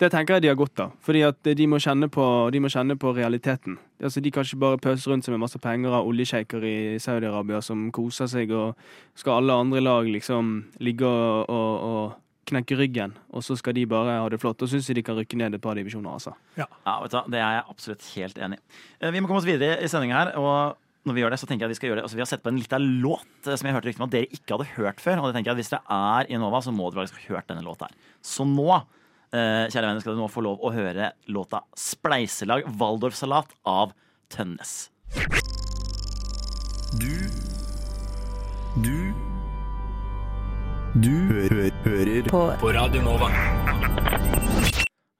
[0.00, 0.90] det tenker jeg de har godt av.
[1.06, 3.78] Fordi at de må kjenne på, de må kjenne på realiteten.
[4.02, 7.62] Altså, de kan ikke bare pøse rundt seg med masse penger av oljesjeiker i Saudi-Arabia
[7.62, 8.74] som koser seg, og
[9.14, 12.14] skal alle andre lag liksom ligge og, og, og
[12.50, 14.62] knekke ryggen, og så skal de bare ha det flott.
[14.62, 16.34] Og syns jeg de kan rykke ned et par divisjoner, altså.
[16.58, 16.66] Ja,
[17.02, 18.64] vet du hva, Det er jeg absolutt helt enig i.
[19.00, 20.32] Eh, Vi må komme oss videre i sendinga her.
[20.40, 22.04] Og når vi gjør det, så tenker jeg at vi skal gjøre det.
[22.08, 24.14] Altså, vi har sett på en liten låt eh, som jeg hørte rykte om at
[24.16, 25.18] dere ikke hadde hørt før.
[25.20, 27.34] Og det tenker jeg at hvis dere er i Nova, så må dere faktisk ha
[27.36, 27.96] hørt denne låta her.
[28.24, 28.68] Så nå,
[29.32, 33.92] eh, kjære venner, skal dere nå få lov å høre låta 'Spleiselag Waldorfsalat' av
[34.30, 34.90] Tønnes.
[36.98, 37.30] Du
[38.82, 39.13] Du
[40.94, 42.40] Du hø hø hører på.
[42.60, 43.26] på Radio Nova.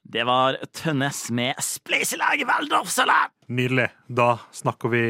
[0.07, 3.35] Det var Tønnes med 'Spleiselag Waldorfsalat'.
[3.49, 3.89] Nydelig.
[4.07, 5.03] Da snakker vi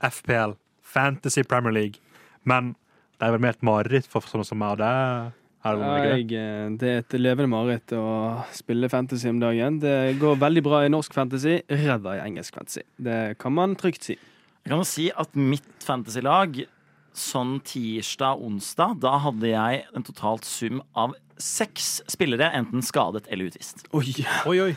[0.00, 2.00] FPL, Fantasy Premier League.
[2.44, 2.76] Men
[3.20, 5.32] det er vel mer et mareritt for sånne som meg og deg.
[5.64, 9.80] Jeg, eh, det er et levende mareritt å spille fantasy om dagen.
[9.80, 12.88] Det går veldig bra i norsk fantasy, ræva i engelsk fantasy.
[12.96, 14.16] Det kan man trygt si.
[14.64, 16.64] Jeg kan jo si at mitt fantasylag
[17.14, 23.84] sånn tirsdag-onsdag, da hadde jeg en totalt sum av seks spillere, enten skadet eller utvist.
[23.94, 24.12] Oi,
[24.50, 24.74] Oi, oi.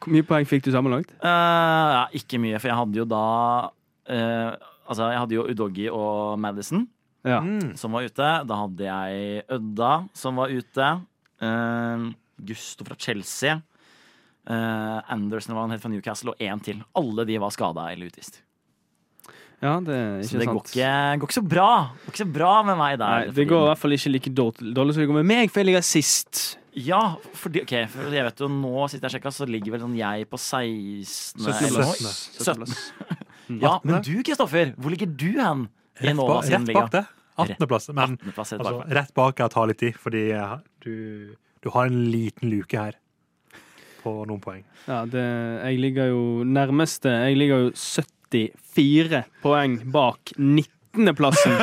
[0.00, 1.10] Hvor mye poeng fikk du sammenlagt?
[1.20, 3.24] Uh, ja, ikke mye, for jeg hadde jo da
[4.08, 4.52] uh,
[4.90, 6.86] Altså, jeg hadde jo Udogi og Madison
[7.22, 7.38] Ja.
[7.44, 7.76] Mm.
[7.78, 8.30] som var ute.
[8.48, 10.88] Da hadde jeg Ødda som var ute.
[11.44, 12.08] Uh,
[12.48, 13.58] Gusto fra Chelsea.
[14.48, 16.80] Uh, Anderson var han helt fra Newcastle, og én til.
[16.98, 18.40] Alle de var skada eller utvist.
[19.60, 20.56] Ja, det er Så det sant.
[20.56, 21.68] går ikke, går ikke så bra.
[22.06, 23.26] Går ikke så bra med meg der.
[23.26, 25.60] Nei, det går i hvert fall ikke like dårlig som det går med meg, for
[25.60, 26.42] jeg ligger sist.
[26.78, 27.00] Ja,
[27.34, 29.96] fordi, ok, for jeg vet jo nå sitter jeg og sjekker, så ligger vel sånn
[29.98, 31.50] jeg på 16.
[31.50, 31.94] eller noe.
[31.98, 32.66] 17.
[32.70, 33.60] 17.
[33.60, 35.66] Ja, men du, Kristoffer, hvor ligger du hen?
[36.00, 37.04] I Rett, Nova ba, sin rett bak det.
[37.40, 37.90] 18.-plass.
[37.92, 40.54] Men 18.-plass, rett altså, rett bak jeg tar litt tid, fordi eh,
[40.86, 40.94] du,
[41.64, 42.96] du har en liten luke her
[44.00, 44.62] på noen poeng.
[44.86, 45.26] Ja, det,
[45.66, 47.72] jeg ligger jo nærmeste Jeg ligger jo
[48.30, 51.56] 74 poeng bak 19.-plassen.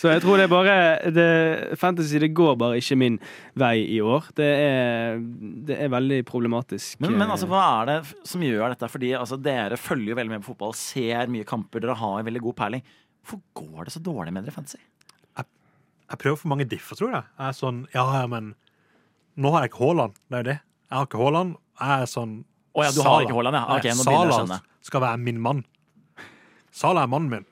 [0.00, 0.74] Så jeg tror det er bare
[1.12, 1.24] det,
[1.76, 3.18] Fantasy det går bare ikke min
[3.60, 4.30] vei i år.
[4.36, 5.18] Det er,
[5.68, 7.02] det er veldig problematisk.
[7.04, 7.98] Men, men altså, hva er det
[8.30, 8.88] som gjør dette?
[8.88, 12.30] Fordi altså, Dere følger jo veldig med på fotball, ser mye kamper, dere har en
[12.30, 12.86] veldig god perling.
[13.20, 14.80] Hvorfor går det så dårlig med dere i fantasy?
[16.10, 17.26] Jeg prøver for mange differ, tror jeg.
[17.38, 18.54] Jeg er sånn, ja, ja, men
[19.38, 20.16] nå har jeg ikke Haaland.
[20.26, 20.56] Det er jo det.
[20.88, 21.52] Jeg har ikke Haaland.
[21.80, 22.32] Jeg er sånn
[22.80, 23.64] Å ja, du har ikke Haaland, ja.
[23.76, 25.64] Ok, Sala skal være min mann.
[26.72, 27.48] Sala er mannen min.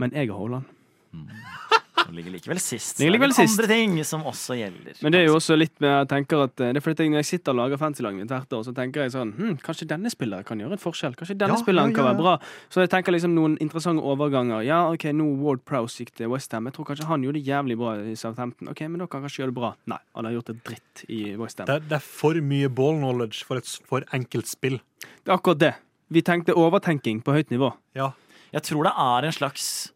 [0.00, 0.64] Men jeg har Haaland.
[1.12, 1.18] Du
[2.14, 2.98] ligger likevel sist.
[3.00, 3.58] Ligger likevel er sist.
[3.60, 4.98] andre ting som også gjelder.
[5.02, 7.10] Men det er jo også litt med jeg tenker at eh, Det er fordi jeg-
[7.12, 9.86] Når jeg sitter og lager fantasy-laget mitt hvert år, så tenker jeg sånn hm, Kanskje
[9.88, 11.14] denne spilleren kan gjøre en forskjell?
[11.16, 12.38] Kanskje denne Ja, spilleren ja, kan være bra?
[12.70, 14.64] Så jeg tenker liksom noen interessante overganger.
[14.64, 16.64] Ja, OK, nå Ward Prowse gikk til Westham.
[16.66, 18.68] Jeg tror kanskje han gjorde det jævlig bra i Southampton.
[18.68, 19.74] Ok, Men da kan han kanskje gjøre det bra.
[19.86, 21.66] Nei, han har gjort det dritt i Westham.
[21.66, 24.80] Det, det er for mye ball knowledge for et for enkelt spill.
[25.24, 25.74] Det er akkurat det.
[26.10, 27.72] Vi tenkte overtenking på høyt nivå.
[27.94, 28.12] Ja.
[28.52, 29.91] Jeg tror det er en slags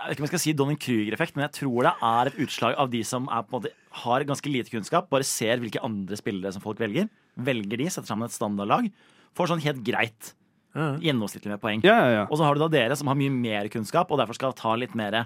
[0.00, 2.40] jeg vet ikke om jeg skal si Donning Krüger-effekt, men jeg tror det er et
[2.44, 3.72] utslag av de som er på en måte,
[4.02, 7.10] har ganske lite kunnskap, bare ser hvilke andre spillere som folk velger.
[7.36, 8.88] Velger de, setter sammen et standardlag.
[9.36, 10.34] Får sånn helt greit
[10.74, 11.80] gjennomsnittlig med poeng.
[11.82, 12.26] Ja, ja, ja.
[12.28, 14.76] Og så har du da dere som har mye mer kunnskap, og derfor skal ta
[14.78, 15.24] litt mer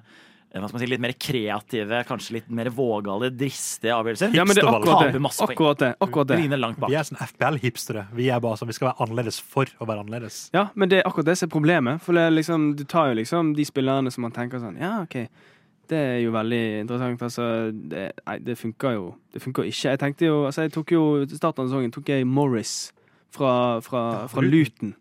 [0.63, 4.35] hva skal man si, litt mer kreative, kanskje litt mer vågale, dristige avgjørelser.
[4.37, 5.23] ja men det er akkurat det.
[5.49, 5.89] Akkurat det.
[6.01, 6.59] Akkurat Det det.
[6.61, 6.91] langt bak.
[6.93, 8.07] Vi er sånn FBL-hipstere.
[8.15, 10.51] Vi er bare sånn, vi skal være annerledes for å være annerledes.
[10.55, 12.01] Ja, men det er akkurat det som er problemet.
[12.03, 15.03] For det er liksom, du tar jo liksom de spillerne som man tenker sånn Ja,
[15.03, 15.27] OK.
[15.91, 17.21] Det er jo veldig interessant.
[17.27, 19.91] Altså, det, nei, det funker jo Det funker ikke.
[19.91, 21.03] Jeg tenkte jo Altså, jeg tok jo
[21.35, 22.93] starten av sesongen tok jeg Morris
[23.35, 24.95] fra, fra, fra Luton.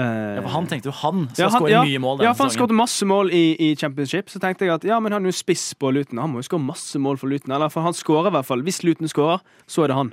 [0.00, 2.32] Eh, Ja, for han tenkte jo han skal ja, han- skåre ja, mye mål Ja,
[2.32, 4.30] for han skåret masse mål i, i Championship.
[4.32, 6.18] Så tenkte jeg at ja, men han er jo spiss på Luton.
[6.22, 7.52] Han må jo skåre masse mål for Luton.
[7.56, 8.62] Eller for han skårer i hvert fall.
[8.64, 10.12] Hvis Luton skårer, så er det han.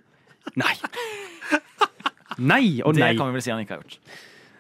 [0.59, 0.73] Nei.
[2.38, 3.13] Nei og nei.
[3.13, 3.99] Det kan vi vel si han ikke har gjort.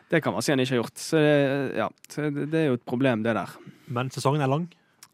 [0.09, 0.97] Det kan man si han ikke har gjort.
[1.03, 1.33] Så det,
[1.77, 3.51] ja, så det, det er jo et problem, det der.
[3.91, 4.65] Men sesongen er lang.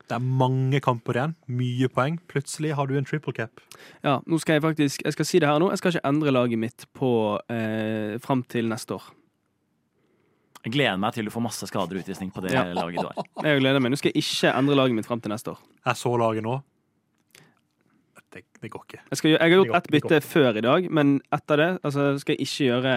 [0.03, 1.33] Det er mange kamper igjen.
[1.47, 2.19] Mye poeng.
[2.29, 3.61] Plutselig har du en triple cap.
[4.03, 5.69] Ja, nå skal jeg faktisk Jeg skal si det her nå.
[5.73, 7.09] Jeg skal ikke endre laget mitt på
[7.49, 9.09] eh, fram til neste år.
[10.63, 12.63] Jeg gleder meg til du får masse skader og utvisning på det Ja.
[12.71, 13.25] laget du har.
[13.43, 13.91] Jeg gleder meg.
[13.91, 15.59] Nå skal jeg ikke endre laget mitt fram til neste år.
[15.85, 16.61] Jeg så laget nå.
[18.33, 19.01] Det, det går ikke.
[19.11, 22.05] Jeg, skal, gjøre- jeg har gjort ett bytte før i dag, men etter det altså,
[22.19, 22.93] skal jeg ikke gjøre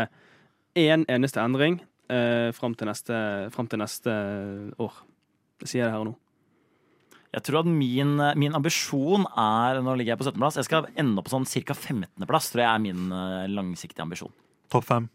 [0.76, 4.14] én eneste endring eh, fram til, neste- fram til neste
[4.80, 4.92] år.
[5.60, 6.14] Det sier jeg her og nå.
[7.36, 10.56] Jeg tror at min, min ambisjon er Nå ligger jeg på 17.-plass.
[10.56, 11.74] Jeg skal ende opp på sånn ca.
[11.74, 14.32] 15.-plass, tror jeg er min eh, langsiktige ambisjon.
[14.72, 15.10] Topp fem.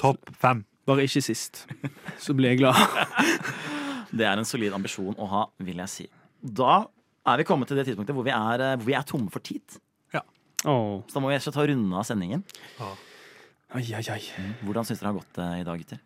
[0.00, 0.64] Topp fem.
[0.90, 1.64] Bare ikke sist.
[2.20, 2.76] Så blir jeg glad.
[4.18, 6.08] Det er en solid ambisjon å ha, vil jeg si.
[6.42, 6.82] Da
[7.30, 9.44] er vi kommet til det tidspunktet hvor vi er, eh, hvor vi er tomme for
[9.46, 9.78] tid.
[10.68, 11.00] Åh.
[11.08, 12.42] Så da må vi ikke ta runde av sendingen.
[13.70, 14.20] Ai, ai, ai.
[14.66, 16.00] Hvordan syns dere det har gått eh, i dag, gutter?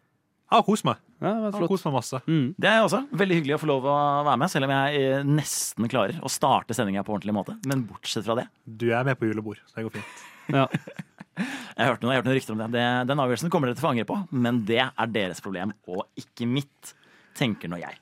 [0.44, 1.00] Jeg har kost meg.
[1.18, 2.20] Ja, det Jeg har kost meg masse.
[2.28, 2.46] Mm.
[2.60, 3.00] Det er jeg også.
[3.22, 3.96] Veldig hyggelig å få lov å
[4.28, 7.56] være med, selv om jeg eh, nesten klarer å starte sendinga på ordentlig måte.
[7.66, 8.46] Men bortsett fra det.
[8.62, 10.22] Du er med på julebord, så det går fint.
[10.54, 10.68] Ja.
[11.34, 12.70] Jeg har hørt noen, jeg noen rykter om det.
[12.76, 12.86] det.
[13.10, 16.06] Den avgjørelsen kommer dere til å få angre på, men det er deres problem, og
[16.20, 16.94] ikke mitt,
[17.34, 17.98] tenker nå jeg.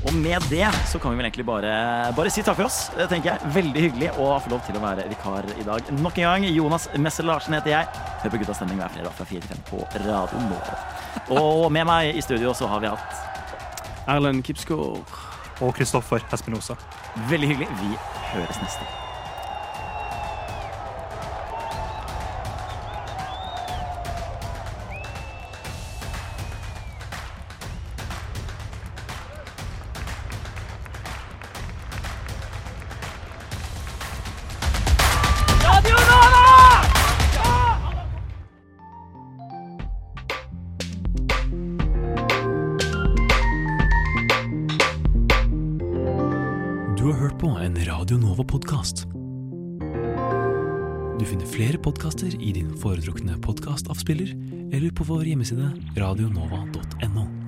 [0.00, 1.72] Og med det så kan vi vel egentlig bare,
[2.16, 2.78] bare si takk for oss.
[2.96, 3.50] Det tenker jeg.
[3.52, 5.90] Veldig hyggelig å få lov til å være vikar i dag.
[5.98, 8.06] Nok en gang, Jonas Messel Larsen heter jeg.
[8.22, 10.78] Hør på Guttas stemning hver fredag fra 4 til 5 på Radio Nova.
[11.36, 15.04] Og med meg i studio så har vi hatt Erlend Kipsgaard.
[15.60, 16.78] Og Kristoffer Espinosa.
[17.28, 17.70] Veldig hyggelig.
[17.82, 17.92] Vi
[18.32, 18.88] høres neste.
[18.88, 19.09] Du
[54.00, 54.34] podkastavspiller
[54.72, 57.39] eller på vår hjemmeside radionova.no.